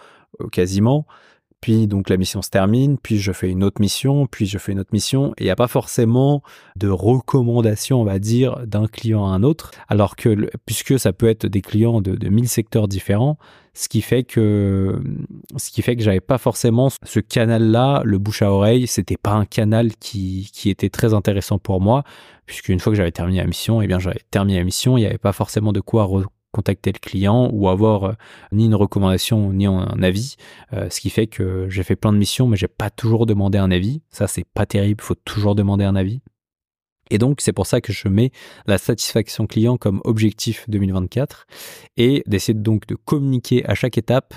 quasiment, 0.52 1.06
puis 1.60 1.86
donc 1.86 2.08
la 2.08 2.16
mission 2.16 2.40
se 2.40 2.48
termine, 2.48 2.96
puis 2.96 3.18
je 3.18 3.32
fais 3.32 3.50
une 3.50 3.62
autre 3.64 3.80
mission, 3.80 4.26
puis 4.26 4.46
je 4.46 4.56
fais 4.56 4.72
une 4.72 4.80
autre 4.80 4.92
mission, 4.92 5.32
et 5.36 5.42
il 5.42 5.44
n'y 5.44 5.50
a 5.50 5.56
pas 5.56 5.68
forcément 5.68 6.42
de 6.76 6.88
recommandation, 6.88 8.00
on 8.00 8.04
va 8.04 8.18
dire, 8.18 8.66
d'un 8.66 8.86
client 8.86 9.26
à 9.26 9.30
un 9.30 9.42
autre, 9.42 9.70
alors 9.88 10.16
que 10.16 10.50
puisque 10.64 10.98
ça 10.98 11.12
peut 11.12 11.28
être 11.28 11.46
des 11.46 11.60
clients 11.60 12.00
de, 12.00 12.16
de 12.16 12.28
1000 12.28 12.48
secteurs 12.48 12.88
différents, 12.88 13.36
ce 13.74 13.88
qui 13.88 14.00
fait 14.00 14.24
que 14.24 15.00
ce 15.56 15.70
qui 15.70 15.82
fait 15.82 15.96
que 15.96 16.02
j'avais 16.02 16.20
pas 16.20 16.38
forcément 16.38 16.88
ce 16.90 17.20
canal-là, 17.20 18.02
le 18.04 18.18
bouche 18.18 18.42
à 18.42 18.50
oreille, 18.50 18.86
c'était 18.86 19.18
pas 19.18 19.32
un 19.32 19.44
canal 19.44 19.94
qui, 19.96 20.50
qui 20.52 20.70
était 20.70 20.90
très 20.90 21.12
intéressant 21.14 21.58
pour 21.58 21.80
moi, 21.80 22.04
puisqu'une 22.46 22.80
fois 22.80 22.92
que 22.92 22.96
j'avais 22.96 23.12
terminé 23.12 23.38
la 23.38 23.46
mission, 23.46 23.82
eh 23.82 23.86
bien 23.86 23.98
j'avais 23.98 24.22
terminé 24.30 24.58
la 24.58 24.64
mission, 24.64 24.96
il 24.96 25.02
n'y 25.02 25.06
avait 25.06 25.18
pas 25.18 25.32
forcément 25.32 25.72
de 25.72 25.80
quoi 25.80 26.04
contacter 26.52 26.92
le 26.92 26.98
client 26.98 27.50
ou 27.52 27.68
avoir 27.68 28.04
euh, 28.04 28.12
ni 28.52 28.66
une 28.66 28.74
recommandation 28.74 29.52
ni 29.52 29.66
un 29.66 30.02
avis, 30.02 30.36
euh, 30.72 30.88
ce 30.90 31.00
qui 31.00 31.10
fait 31.10 31.26
que 31.26 31.68
j'ai 31.68 31.82
fait 31.82 31.96
plein 31.96 32.12
de 32.12 32.18
missions 32.18 32.46
mais 32.46 32.56
j'ai 32.56 32.68
pas 32.68 32.90
toujours 32.90 33.26
demandé 33.26 33.58
un 33.58 33.70
avis. 33.70 34.02
Ça 34.10 34.26
c'est 34.26 34.44
pas 34.44 34.66
terrible, 34.66 35.02
faut 35.02 35.14
toujours 35.14 35.54
demander 35.54 35.84
un 35.84 35.96
avis. 35.96 36.20
Et 37.10 37.18
donc, 37.18 37.40
c'est 37.40 37.52
pour 37.52 37.66
ça 37.66 37.80
que 37.80 37.92
je 37.92 38.08
mets 38.08 38.30
la 38.66 38.78
satisfaction 38.78 39.46
client 39.46 39.76
comme 39.76 40.00
objectif 40.04 40.64
2024 40.68 41.46
et 41.96 42.22
d'essayer 42.26 42.54
donc 42.54 42.86
de 42.86 42.94
communiquer 42.94 43.66
à 43.66 43.74
chaque 43.74 43.98
étape 43.98 44.34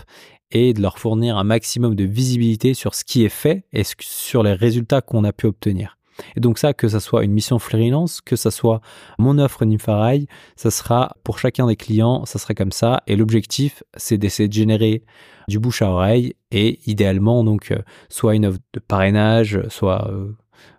et 0.51 0.73
de 0.73 0.81
leur 0.81 0.99
fournir 0.99 1.37
un 1.37 1.43
maximum 1.43 1.95
de 1.95 2.03
visibilité 2.03 2.73
sur 2.73 2.95
ce 2.95 3.03
qui 3.03 3.23
est 3.23 3.29
fait 3.29 3.65
et 3.73 3.83
sur 3.99 4.43
les 4.43 4.53
résultats 4.53 5.01
qu'on 5.01 5.23
a 5.23 5.33
pu 5.33 5.45
obtenir. 5.45 5.97
Et 6.35 6.39
donc 6.39 6.57
ça, 6.57 6.73
que 6.73 6.87
ça 6.87 6.99
soit 6.99 7.23
une 7.23 7.31
mission 7.31 7.59
freelance, 7.59 8.21
que 8.21 8.35
ça 8.35 8.51
soit 8.51 8.81
mon 9.19 9.37
offre 9.39 9.65
Nympharai, 9.65 10.27
ça 10.55 10.71
sera 10.71 11.15
pour 11.23 11.39
chacun 11.39 11.67
des 11.67 11.75
clients, 11.75 12.25
ça 12.25 12.39
sera 12.39 12.53
comme 12.53 12.71
ça. 12.71 13.01
Et 13.07 13.15
l'objectif, 13.15 13.83
c'est 13.95 14.17
d'essayer 14.17 14.47
de 14.47 14.53
générer 14.53 15.03
du 15.47 15.59
bouche 15.59 15.81
à 15.81 15.89
oreille 15.89 16.35
et 16.51 16.79
idéalement 16.85 17.43
donc 17.43 17.71
euh, 17.71 17.79
soit 18.09 18.35
une 18.35 18.45
offre 18.45 18.59
de 18.73 18.79
parrainage, 18.79 19.61
soit 19.67 20.09
euh, 20.09 20.31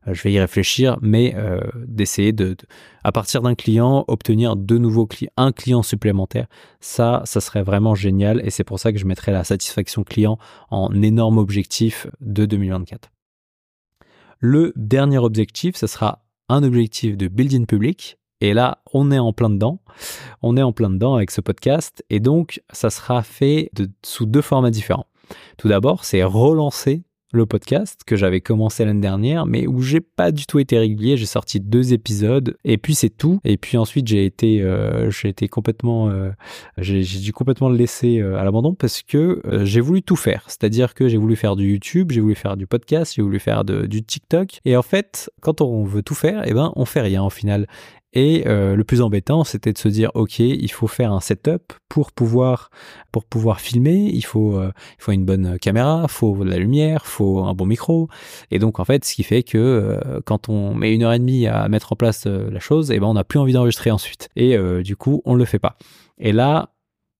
je 0.07 0.23
vais 0.23 0.33
y 0.33 0.40
réfléchir, 0.40 0.99
mais 1.03 1.35
euh, 1.37 1.61
d'essayer 1.87 2.33
de, 2.33 2.57
à 3.05 3.12
partir 3.12 3.42
d'un 3.42 3.55
client, 3.55 4.05
obtenir 4.09 4.57
de 4.57 4.79
nouveaux 4.79 5.07
clients, 5.07 5.33
un 5.37 5.53
client 5.53 5.83
supplémentaire. 5.83 6.47
Ça, 6.81 7.23
ça 7.25 7.40
serait 7.40 7.62
vraiment 7.62 7.94
génial 7.94 8.40
et 8.44 8.51
c'est 8.51 8.64
pour 8.64 8.79
ça 8.79 8.92
que 8.92 8.99
je 8.99 9.07
mettrai 9.07 9.33
la 9.33 9.44
satisfaction 9.44 10.05
client 10.05 10.38
en 10.70 10.90
énorme 11.03 11.38
objectif 11.38 12.07
de 12.20 12.47
2024. 12.47 13.13
Le 14.38 14.73
dernier 14.77 15.18
objectif, 15.18 15.77
ce 15.77 15.87
sera 15.87 16.25
un 16.49 16.62
objectif 16.62 17.16
de 17.16 17.29
building 17.29 17.66
public. 17.66 18.18
Et 18.40 18.53
là, 18.53 18.83
on 18.92 19.11
est 19.11 19.18
en 19.18 19.33
plein 19.33 19.51
dedans. 19.51 19.81
On 20.42 20.57
est 20.57 20.62
en 20.62 20.73
plein 20.73 20.90
dedans 20.90 21.14
avec 21.14 21.31
ce 21.31 21.40
podcast. 21.40 22.05
Et 22.11 22.20
donc, 22.20 22.62
ça 22.73 22.90
sera 22.90 23.23
fait 23.23 23.70
sous 24.03 24.27
deux 24.27 24.42
formats 24.42 24.70
différents. 24.70 25.07
Tout 25.57 25.68
d'abord, 25.68 26.05
c'est 26.05 26.23
relancer 26.23 27.05
le 27.35 27.47
podcast 27.47 28.01
que 28.07 28.16
j'avais 28.16 28.40
commencé 28.40 28.85
l'année 28.85 29.01
dernière, 29.01 29.47
mais 29.47 29.66
où 29.66 29.81
j'ai 29.81 30.01
pas 30.01 30.31
du 30.31 30.47
tout 30.47 30.59
été 30.59 30.79
régulier. 30.79 31.16
J'ai 31.16 31.27
sorti 31.27 31.61
deux 31.61 31.92
épisodes 31.92 32.57
et 32.64 32.79
puis 32.79 32.94
c'est 32.94 33.11
tout. 33.11 33.40
Et 33.44 33.57
puis 33.57 33.77
ensuite 33.77 34.07
j'ai 34.07 34.25
été, 34.25 34.62
euh, 34.62 35.11
j'ai 35.11 35.29
été 35.29 35.49
complètement, 35.49 36.09
euh, 36.09 36.31
j'ai 36.79 37.03
dû 37.03 37.33
complètement 37.33 37.68
le 37.68 37.77
laisser 37.77 38.20
euh, 38.20 38.38
à 38.38 38.44
l'abandon 38.44 38.75
parce 38.75 39.03
que 39.03 39.42
j'ai 39.62 39.81
voulu 39.81 40.03
tout 40.03 40.16
faire. 40.16 40.44
C'est-à-dire 40.47 40.94
que 40.94 41.09
j'ai 41.09 41.18
voulu 41.18 41.37
faire 41.37 41.57
du 41.57 41.70
YouTube, 41.70 42.12
j'ai 42.12 42.20
voulu 42.20 42.35
faire 42.35 42.57
du 42.57 42.66
podcast, 42.66 43.14
j'ai 43.16 43.23
voulu 43.23 43.38
faire 43.38 43.64
du 43.64 44.03
TikTok. 44.03 44.61
Et 44.64 44.77
en 44.77 44.83
fait, 44.83 45.31
quand 45.40 45.61
on 45.61 45.85
veut 45.85 46.03
tout 46.03 46.14
faire, 46.14 46.42
eh 46.47 46.55
ben 46.55 46.73
on 46.77 46.85
fait 46.85 47.01
rien 47.01 47.23
au 47.23 47.31
final. 47.31 47.66
Et 48.14 48.44
euh, 48.46 48.77
le 48.77 48.85
plus 48.85 49.03
embêtant, 49.03 49.42
c'était 49.42 49.72
de 49.72 49.79
se 49.79 49.88
dire, 49.88 50.11
ok, 50.14 50.38
il 50.38 50.70
faut 50.70 50.87
faire 50.87 51.12
un 51.12 51.20
setup 51.20 51.72
pour 51.88 52.12
pouvoir 52.12 52.70
pour 53.11 53.24
pouvoir 53.24 53.61
filmer. 53.61 54.09
Il 54.12 54.24
faut 54.24 54.57
euh, 54.57 54.72
il 54.98 55.03
faut 55.03 55.12
une 55.12 55.24
bonne 55.24 55.59
caméra, 55.59 56.03
il 56.05 56.11
faut 56.11 56.44
de 56.44 56.48
la 56.50 56.59
lumière, 56.59 57.03
il 57.05 57.09
faut 57.09 57.40
un 57.40 57.55
bon 57.55 57.66
micro. 57.66 58.09
Et 58.53 58.61
donc 58.61 58.79
en 58.79 58.85
fait, 58.85 59.05
ce 59.05 59.14
qui 59.14 59.24
fait 59.24 59.42
que 59.42 59.59
euh, 59.59 60.20
quand 60.24 60.48
on 60.48 60.74
met 60.74 60.94
une 60.94 61.03
heure 61.03 61.12
et 61.12 61.18
demie 61.18 61.48
à 61.48 61.68
mettre 61.68 61.92
en 61.92 61.96
place 61.96 62.27
la 62.27 62.61
chose, 62.61 62.92
eh 62.92 63.00
ben 63.00 63.09
on 63.09 63.14
n'a 63.14 63.24
plus 63.24 63.40
envie 63.40 63.53
d'enregistrer 63.53 63.90
ensuite. 63.90 64.29
Et 64.37 64.57
du 64.83 64.96
coup, 64.96 65.20
on 65.24 65.35
le 65.35 65.44
fait 65.44 65.59
pas. 65.59 65.77
Et 66.18 66.33
là, 66.33 66.70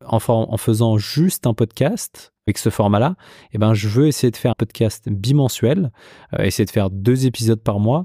en, 0.07 0.19
en 0.29 0.57
faisant 0.57 0.97
juste 0.97 1.47
un 1.47 1.55
podcast, 1.55 2.33
avec 2.47 2.59
ce 2.59 2.69
format-là, 2.69 3.17
eh 3.53 3.59
ben, 3.59 3.73
je 3.73 3.89
veux 3.89 4.07
essayer 4.07 4.31
de 4.31 4.37
faire 4.37 4.51
un 4.51 4.57
podcast 4.59 5.09
bimensuel, 5.09 5.91
essayer 6.39 6.67
de 6.67 6.71
faire 6.71 6.91
deux 6.91 7.27
épisodes 7.27 7.61
par 7.61 7.81
mois 7.81 8.05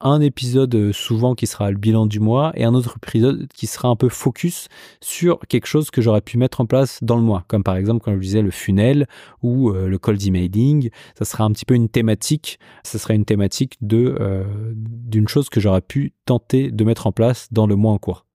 un 0.00 0.20
épisode 0.20 0.74
euh, 0.74 0.92
souvent 0.92 1.34
qui 1.34 1.46
sera 1.46 1.70
le 1.70 1.78
bilan 1.78 2.06
du 2.06 2.20
mois 2.20 2.52
et 2.54 2.64
un 2.64 2.74
autre 2.74 2.96
épisode 3.02 3.48
qui 3.54 3.66
sera 3.66 3.88
un 3.88 3.96
peu 3.96 4.08
focus 4.08 4.68
sur 5.00 5.40
quelque 5.48 5.66
chose 5.66 5.90
que 5.90 6.02
j'aurais 6.02 6.20
pu 6.20 6.36
mettre 6.36 6.60
en 6.60 6.66
place 6.66 6.98
dans 7.02 7.16
le 7.16 7.22
mois, 7.22 7.44
comme 7.48 7.62
par 7.62 7.76
exemple 7.76 8.04
quand 8.04 8.14
je 8.14 8.20
disais 8.20 8.42
le 8.42 8.50
funnel 8.50 9.06
ou 9.42 9.70
euh, 9.70 9.88
le 9.88 9.98
cold 9.98 10.22
emailing, 10.24 10.90
ça 11.18 11.24
sera 11.24 11.44
un 11.44 11.52
petit 11.52 11.64
peu 11.64 11.74
une 11.74 11.88
thématique, 11.88 12.58
ça 12.84 12.98
sera 12.98 13.14
une 13.14 13.24
thématique 13.24 13.76
de 13.80 14.16
euh, 14.20 14.44
d'une 14.74 15.28
chose 15.28 15.48
que 15.48 15.60
j'aurais 15.60 15.80
pu 15.80 16.12
tenter 16.26 16.70
de 16.70 16.84
mettre 16.84 17.06
en 17.06 17.12
place 17.12 17.48
dans 17.50 17.66
le 17.66 17.76
mois 17.76 17.92
en 17.92 17.98
cours. 17.98 18.26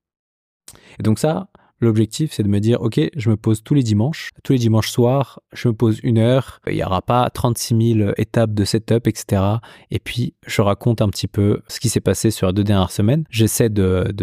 Et 1.00 1.04
donc 1.04 1.20
ça, 1.20 1.50
L'objectif, 1.82 2.32
c'est 2.32 2.44
de 2.44 2.48
me 2.48 2.60
dire, 2.60 2.80
OK, 2.82 3.00
je 3.16 3.30
me 3.32 3.36
pose 3.36 3.64
tous 3.64 3.74
les 3.74 3.82
dimanches. 3.82 4.30
Tous 4.44 4.54
les 4.54 4.60
dimanches 4.60 4.92
soirs, 4.92 5.42
je 5.52 5.68
me 5.68 5.74
pose 5.74 6.00
une 6.04 6.20
heure. 6.20 6.62
Il 6.68 6.76
n'y 6.76 6.84
aura 6.84 7.02
pas 7.02 7.28
36 7.32 7.96
000 7.98 8.12
étapes 8.18 8.54
de 8.54 8.64
setup, 8.66 9.08
etc. 9.08 9.42
Et 9.90 9.98
puis, 9.98 10.36
je 10.46 10.62
raconte 10.62 11.02
un 11.02 11.10
petit 11.10 11.28
peu 11.28 11.62
ce 11.68 11.80
qui 11.80 11.90
s'est 11.90 12.00
passé 12.00 12.30
sur 12.30 12.46
les 12.46 12.54
deux 12.54 12.64
dernières 12.64 12.92
semaines. 12.92 13.24
J'essaie 13.32 13.70
de, 13.70 14.14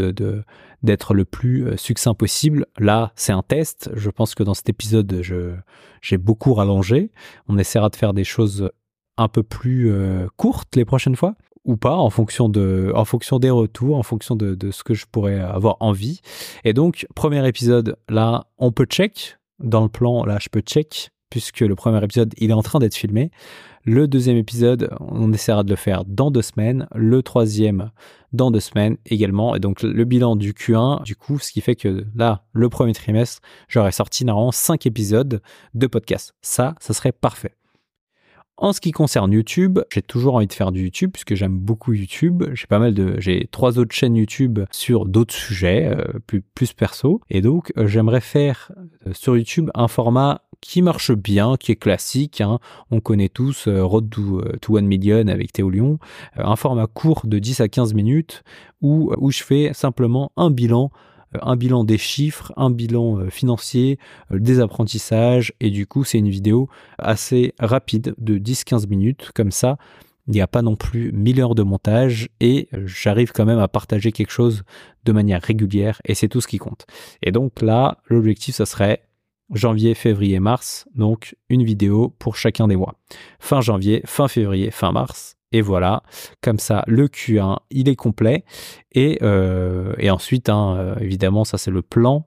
d'être 0.85 1.15
le 1.15 1.25
plus 1.25 1.67
euh, 1.67 1.77
succinct 1.77 2.15
possible. 2.15 2.67
Là, 2.79 3.13
c'est 3.17 3.33
un 3.33 3.43
test. 3.43 3.91
Je 3.95 4.11
pense 4.11 4.37
que 4.37 4.45
dans 4.45 4.55
cet 4.55 4.69
épisode, 4.69 5.21
j'ai 6.01 6.17
beaucoup 6.17 6.55
rallongé. 6.55 7.11
On 7.49 7.59
essaiera 7.59 7.89
de 7.89 7.97
faire 7.97 8.15
des 8.15 8.25
choses 8.25 8.71
un 9.17 9.29
peu 9.29 9.43
plus 9.43 9.91
euh, 9.91 10.29
courtes 10.37 10.77
les 10.77 10.85
prochaines 10.85 11.17
fois 11.17 11.35
ou 11.65 11.77
pas 11.77 11.97
en 11.97 12.11
fonction 12.11 12.49
de 12.49 12.93
en 12.95 13.05
fonction 13.05 13.39
des 13.39 13.51
retours 13.51 13.97
en 13.97 14.03
fonction 14.03 14.37
de, 14.37 14.55
de, 14.55 14.71
ce 14.71 14.85
que 14.85 14.95
je 14.95 15.07
pourrais 15.11 15.39
avoir 15.39 15.77
envie. 15.81 16.21
Et 16.65 16.73
donc 16.73 17.07
premier 17.15 17.47
épisode 17.47 17.97
là 18.09 18.47
on 18.59 18.73
peut 18.73 18.87
check. 18.87 19.37
Dans 19.59 19.83
le 19.83 19.89
plan 19.89 20.25
là 20.25 20.39
je 20.41 20.49
peux 20.49 20.61
check 20.61 21.11
puisque 21.31 21.61
le 21.61 21.75
premier 21.75 22.03
épisode 22.03 22.33
il 22.39 22.51
est 22.51 22.55
en 22.55 22.63
train 22.63 22.79
d'être 22.79 22.95
filmé. 22.95 23.31
Le 23.85 24.07
deuxième 24.07 24.37
épisode 24.37 24.91
on 25.01 25.33
essaiera 25.33 25.63
de 25.65 25.71
le 25.71 25.77
faire 25.77 26.05
dans 26.05 26.31
deux 26.31 26.43
semaines. 26.43 26.87
Le 26.95 27.23
troisième 27.23 27.91
dans 28.33 28.51
deux 28.51 28.61
semaines 28.61 28.97
également. 29.07 29.55
Et 29.57 29.61
donc 29.61 29.83
le 29.83 30.05
bilan 30.05 30.37
du 30.37 30.53
Q1 30.53 31.03
du 31.03 31.17
coup 31.17 31.39
ce 31.39 31.53
qui 31.53 31.61
fait 31.61 31.77
que 31.77 32.05
là 32.15 32.45
le 32.53 32.69
premier 32.69 32.93
trimestre 32.93 33.41
j'aurais 33.69 33.93
sorti 33.93 34.25
normalement 34.25 34.53
cinq 34.53 34.87
épisodes 34.87 35.43
de 35.75 35.87
podcast. 35.87 36.35
Ça 36.41 36.75
ça 36.81 36.95
serait 36.95 37.13
parfait 37.13 37.58
en 38.59 38.73
ce 38.73 38.81
qui 38.81 38.91
concerne 38.91 39.33
YouTube, 39.33 39.79
j'ai 39.93 40.03
toujours 40.03 40.35
envie 40.35 40.49
de 40.49 40.53
faire 40.53 40.73
du 40.73 40.83
YouTube 40.83 41.13
puisque 41.13 41.35
j'aime 41.35 41.57
beaucoup 41.57 41.93
YouTube. 41.93 42.43
J'ai 42.55 42.67
pas 42.67 42.81
mal 42.81 42.93
de, 42.93 43.19
j'ai 43.21 43.49
trois 43.51 43.79
autres 43.79 43.95
chaînes 43.95 44.17
YouTube 44.17 44.59
sur 44.73 45.07
d'autres 45.07 45.35
sujets 45.35 45.87
euh, 45.87 46.19
plus, 46.27 46.43
plus 46.43 46.73
perso. 46.73 47.21
Et 47.31 47.41
donc, 47.41 47.73
euh, 47.77 47.87
j'aimerais 47.87 48.21
faire 48.21 48.73
euh, 49.07 49.13
sur 49.15 49.37
YouTube 49.37 49.71
un 49.75 49.87
format 49.87 50.43
qui 50.61 50.83
marche 50.83 51.13
bien, 51.13 51.57
qui 51.57 51.71
est 51.71 51.77
classique. 51.77 52.41
Hein. 52.41 52.59
On 52.91 52.99
connaît 52.99 53.29
tous 53.29 53.69
Road 53.69 54.11
to, 54.11 54.43
to, 54.61 54.77
One 54.77 54.87
Million 54.87 55.29
avec 55.29 55.53
Théo 55.53 55.71
Lyon. 55.71 56.01
un 56.37 56.57
format 56.57 56.89
court 56.89 57.23
de 57.25 57.39
10 57.39 57.61
à 57.61 57.69
15 57.69 57.95
minutes 57.95 58.43
où, 58.83 59.13
où 59.19 59.31
je 59.31 59.45
fais 59.45 59.71
simplement 59.73 60.33
un 60.37 60.51
bilan 60.51 60.91
un 61.41 61.57
bilan 61.57 61.85
des 61.85 61.99
chiffres, 61.99 62.53
un 62.57 62.71
bilan 62.71 63.19
euh, 63.19 63.31
financier, 63.31 63.99
euh, 64.33 64.39
des 64.39 64.61
apprentissages, 64.61 65.53
et 65.61 65.71
du 65.71 65.87
coup 65.87 66.05
c'est 66.05 66.19
une 66.19 66.31
vidéo 66.31 66.69
assez 66.99 67.55
rapide 67.59 68.15
de 68.19 68.39
10-15 68.39 68.89
minutes, 68.89 69.31
comme 69.35 69.51
ça 69.51 69.79
il 70.29 70.33
n'y 70.33 70.41
a 70.43 70.47
pas 70.47 70.63
non 70.63 70.77
plus 70.77 71.11
1000 71.13 71.41
heures 71.41 71.55
de 71.55 71.63
montage 71.63 72.29
et 72.39 72.69
j'arrive 72.85 73.33
quand 73.33 73.47
même 73.47 73.59
à 73.59 73.67
partager 73.67 74.13
quelque 74.13 74.31
chose 74.31 74.63
de 75.05 75.13
manière 75.13 75.41
régulière 75.43 76.03
et 76.05 76.15
c'est 76.15 76.29
tout 76.29 76.43
ce 76.43 76.47
qui 76.47 76.59
compte. 76.59 76.87
Et 77.23 77.33
donc 77.33 77.63
là, 77.63 77.99
l'objectif, 78.09 78.57
ça 78.57 78.67
serait 78.67 79.03
janvier, 79.55 79.95
février, 79.95 80.39
mars, 80.39 80.87
donc 80.95 81.35
une 81.49 81.65
vidéo 81.65 82.15
pour 82.19 82.37
chacun 82.37 82.69
des 82.69 82.77
mois. 82.77 82.95
Fin 83.41 83.63
janvier, 83.63 84.03
fin 84.05 84.29
février, 84.29 84.71
fin 84.71 84.93
mars, 84.93 85.38
et 85.51 85.63
voilà, 85.63 86.03
comme 86.43 86.59
ça, 86.59 86.85
le 86.87 87.09
Q1, 87.09 87.59
il 87.71 87.89
est 87.89 87.97
complet. 87.97 88.45
Et, 88.93 89.19
euh, 89.23 89.95
et 89.99 90.11
ensuite, 90.11 90.51
hein, 90.51 90.77
euh, 90.77 90.95
évidemment, 91.01 91.45
ça 91.45 91.57
c'est 91.57 91.71
le 91.71 91.83
plan. 91.83 92.27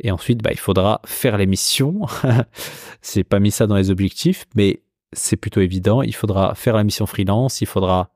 Et 0.00 0.10
ensuite, 0.10 0.42
bah, 0.42 0.50
il 0.52 0.58
faudra 0.58 1.00
faire 1.04 1.36
l'émission. 1.36 2.06
c'est 3.02 3.24
pas 3.24 3.38
mis 3.38 3.50
ça 3.50 3.66
dans 3.66 3.76
les 3.76 3.90
objectifs, 3.90 4.46
mais 4.54 4.80
c'est 5.12 5.36
plutôt 5.36 5.60
évident. 5.60 6.02
Il 6.02 6.14
faudra 6.14 6.54
faire 6.54 6.74
la 6.74 6.84
mission 6.84 7.06
freelance, 7.06 7.60
il 7.60 7.66
faudra 7.66 8.10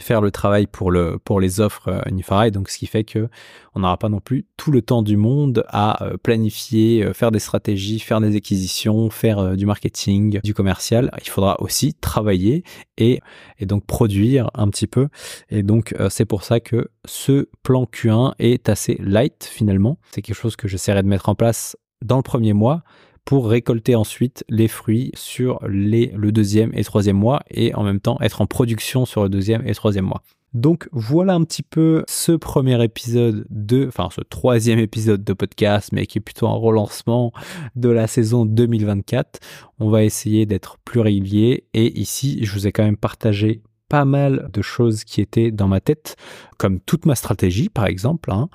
faire 0.00 0.20
le 0.20 0.30
travail 0.30 0.66
pour, 0.66 0.90
le, 0.90 1.18
pour 1.18 1.40
les 1.40 1.60
offres 1.60 1.88
euh, 1.88 2.50
donc 2.50 2.70
ce 2.70 2.78
qui 2.78 2.86
fait 2.86 3.04
que 3.04 3.28
on 3.74 3.80
n'aura 3.80 3.98
pas 3.98 4.08
non 4.08 4.20
plus 4.20 4.46
tout 4.56 4.70
le 4.70 4.80
temps 4.80 5.02
du 5.02 5.16
monde 5.16 5.64
à 5.68 6.02
euh, 6.04 6.16
planifier, 6.16 7.04
euh, 7.04 7.12
faire 7.12 7.30
des 7.30 7.38
stratégies, 7.38 7.98
faire 7.98 8.20
des 8.20 8.36
acquisitions, 8.36 9.10
faire 9.10 9.56
du 9.56 9.66
marketing, 9.66 10.40
du 10.42 10.54
commercial. 10.54 11.10
Il 11.22 11.28
faudra 11.28 11.60
aussi 11.60 11.94
travailler 11.94 12.64
et, 12.96 13.20
et 13.58 13.66
donc 13.66 13.84
produire 13.86 14.50
un 14.54 14.68
petit 14.68 14.86
peu. 14.86 15.08
Et 15.50 15.62
donc 15.62 15.94
c'est 16.08 16.24
pour 16.24 16.42
ça 16.42 16.60
que 16.60 16.90
ce 17.04 17.48
plan 17.62 17.84
Q1 17.84 18.34
est 18.38 18.68
assez 18.68 18.98
light 19.00 19.44
finalement. 19.44 19.98
C'est 20.10 20.22
quelque 20.22 20.36
chose 20.36 20.56
que 20.56 20.68
j'essaierai 20.68 21.02
de 21.02 21.08
mettre 21.08 21.28
en 21.28 21.34
place 21.34 21.76
dans 22.02 22.16
le 22.16 22.22
premier 22.22 22.52
mois 22.52 22.82
pour 23.24 23.48
récolter 23.48 23.94
ensuite 23.94 24.44
les 24.48 24.68
fruits 24.68 25.10
sur 25.14 25.60
les, 25.66 26.12
le 26.16 26.32
deuxième 26.32 26.72
et 26.74 26.84
troisième 26.84 27.16
mois 27.16 27.42
et 27.50 27.74
en 27.74 27.82
même 27.82 28.00
temps 28.00 28.18
être 28.20 28.40
en 28.40 28.46
production 28.46 29.06
sur 29.06 29.22
le 29.22 29.28
deuxième 29.28 29.66
et 29.66 29.74
troisième 29.74 30.06
mois. 30.06 30.22
Donc 30.54 30.88
voilà 30.92 31.32
un 31.32 31.44
petit 31.44 31.62
peu 31.62 32.04
ce 32.08 32.32
premier 32.32 32.82
épisode 32.84 33.46
de, 33.48 33.86
enfin 33.88 34.08
ce 34.14 34.20
troisième 34.20 34.78
épisode 34.78 35.24
de 35.24 35.32
podcast, 35.32 35.90
mais 35.92 36.06
qui 36.06 36.18
est 36.18 36.20
plutôt 36.20 36.46
un 36.46 36.54
relancement 36.54 37.32
de 37.74 37.88
la 37.88 38.06
saison 38.06 38.44
2024. 38.44 39.40
On 39.78 39.88
va 39.88 40.04
essayer 40.04 40.44
d'être 40.44 40.76
plus 40.84 41.00
régulier 41.00 41.64
et 41.72 41.98
ici 41.98 42.44
je 42.44 42.52
vous 42.52 42.66
ai 42.66 42.72
quand 42.72 42.84
même 42.84 42.98
partagé 42.98 43.62
pas 43.92 44.06
mal 44.06 44.48
de 44.50 44.62
choses 44.62 45.04
qui 45.04 45.20
étaient 45.20 45.50
dans 45.50 45.68
ma 45.68 45.82
tête, 45.82 46.16
comme 46.56 46.80
toute 46.80 47.04
ma 47.04 47.14
stratégie 47.14 47.68
par 47.68 47.84
exemple. 47.84 48.32
Hein. 48.32 48.48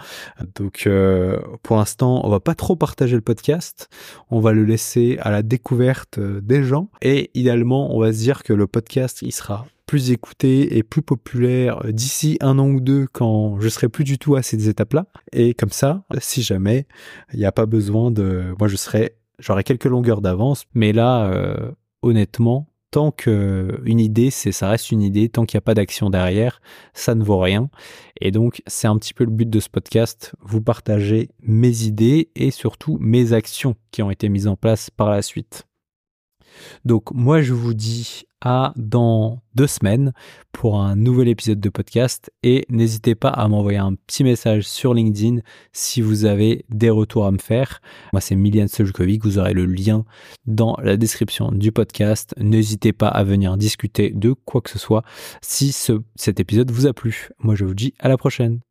Donc 0.55 0.87
euh, 0.87 1.39
pour 1.61 1.77
l'instant, 1.77 2.25
on 2.25 2.29
va 2.31 2.39
pas 2.39 2.55
trop 2.55 2.75
partager 2.75 3.15
le 3.15 3.21
podcast, 3.21 3.87
on 4.31 4.39
va 4.39 4.51
le 4.51 4.65
laisser 4.65 5.19
à 5.21 5.29
la 5.29 5.43
découverte 5.43 6.17
euh, 6.17 6.41
des 6.41 6.63
gens 6.63 6.89
et 7.03 7.29
idéalement, 7.35 7.95
on 7.95 7.99
va 7.99 8.11
se 8.13 8.17
dire 8.17 8.41
que 8.41 8.51
le 8.51 8.65
podcast 8.65 9.21
il 9.21 9.31
sera 9.31 9.67
plus 9.85 10.09
écouté 10.09 10.75
et 10.75 10.81
plus 10.81 11.03
populaire 11.03 11.83
d'ici 11.87 12.39
un 12.41 12.57
an 12.57 12.67
ou 12.67 12.79
deux 12.79 13.05
quand 13.05 13.59
je 13.59 13.69
serai 13.69 13.89
plus 13.89 14.05
du 14.05 14.17
tout 14.17 14.35
à 14.35 14.41
ces 14.41 14.67
étapes-là. 14.69 15.05
Et 15.33 15.53
comme 15.53 15.69
ça, 15.69 16.03
si 16.17 16.41
jamais, 16.41 16.87
il 17.31 17.39
n'y 17.39 17.45
a 17.45 17.51
pas 17.51 17.67
besoin 17.67 18.09
de... 18.09 18.55
Moi, 18.59 18.67
je 18.67 18.75
serai... 18.75 19.13
J'aurai 19.39 19.63
quelques 19.63 19.85
longueurs 19.85 20.19
d'avance, 20.19 20.65
mais 20.73 20.93
là, 20.93 21.29
euh, 21.29 21.71
honnêtement, 22.01 22.67
tant 22.97 23.11
qu'une 23.11 23.99
idée, 23.99 24.31
c'est 24.31 24.51
ça 24.51 24.69
reste 24.69 24.89
une 24.89 25.03
idée, 25.03 25.29
tant 25.29 25.45
qu'il 25.45 25.55
n'y 25.55 25.59
a 25.59 25.61
pas 25.61 25.75
d'action 25.75 26.09
derrière, 26.09 26.61
ça 26.95 27.13
ne 27.13 27.23
vaut 27.23 27.37
rien. 27.37 27.69
Et 28.21 28.31
donc, 28.31 28.63
c'est 28.65 28.87
un 28.87 28.97
petit 28.97 29.13
peu 29.13 29.23
le 29.23 29.29
but 29.29 29.47
de 29.47 29.59
ce 29.59 29.69
podcast, 29.69 30.33
vous 30.41 30.61
partager 30.61 31.29
mes 31.43 31.83
idées 31.83 32.31
et 32.35 32.49
surtout 32.49 32.97
mes 32.99 33.33
actions 33.33 33.75
qui 33.91 34.01
ont 34.01 34.09
été 34.09 34.29
mises 34.29 34.47
en 34.47 34.55
place 34.55 34.89
par 34.89 35.11
la 35.11 35.21
suite. 35.21 35.67
Donc 36.85 37.11
moi 37.13 37.43
je 37.43 37.53
vous 37.53 37.75
dis 37.75 38.23
à 38.41 38.73
dans 38.75 39.41
deux 39.55 39.67
semaines 39.67 40.13
pour 40.51 40.79
un 40.79 40.95
nouvel 40.95 41.27
épisode 41.27 41.59
de 41.59 41.69
podcast 41.69 42.31
et 42.43 42.65
n'hésitez 42.69 43.15
pas 43.15 43.29
à 43.29 43.47
m'envoyer 43.47 43.79
un 43.79 43.95
petit 43.95 44.23
message 44.23 44.67
sur 44.67 44.93
LinkedIn 44.93 45.39
si 45.71 46.01
vous 46.01 46.25
avez 46.25 46.65
des 46.69 46.89
retours 46.89 47.25
à 47.25 47.31
me 47.31 47.39
faire. 47.39 47.81
Moi 48.13 48.21
c'est 48.21 48.35
Milian 48.35 48.67
Sojkovic, 48.67 49.23
vous 49.23 49.39
aurez 49.39 49.53
le 49.53 49.65
lien 49.65 50.05
dans 50.45 50.77
la 50.81 50.97
description 50.97 51.51
du 51.51 51.71
podcast. 51.71 52.35
N'hésitez 52.37 52.93
pas 52.93 53.07
à 53.07 53.23
venir 53.23 53.57
discuter 53.57 54.11
de 54.11 54.33
quoi 54.33 54.61
que 54.61 54.69
ce 54.69 54.79
soit 54.79 55.03
si 55.41 55.71
cet 56.15 56.39
épisode 56.39 56.71
vous 56.71 56.87
a 56.87 56.93
plu. 56.93 57.29
Moi 57.39 57.55
je 57.55 57.65
vous 57.65 57.75
dis 57.75 57.93
à 57.99 58.07
la 58.07 58.17
prochaine. 58.17 58.66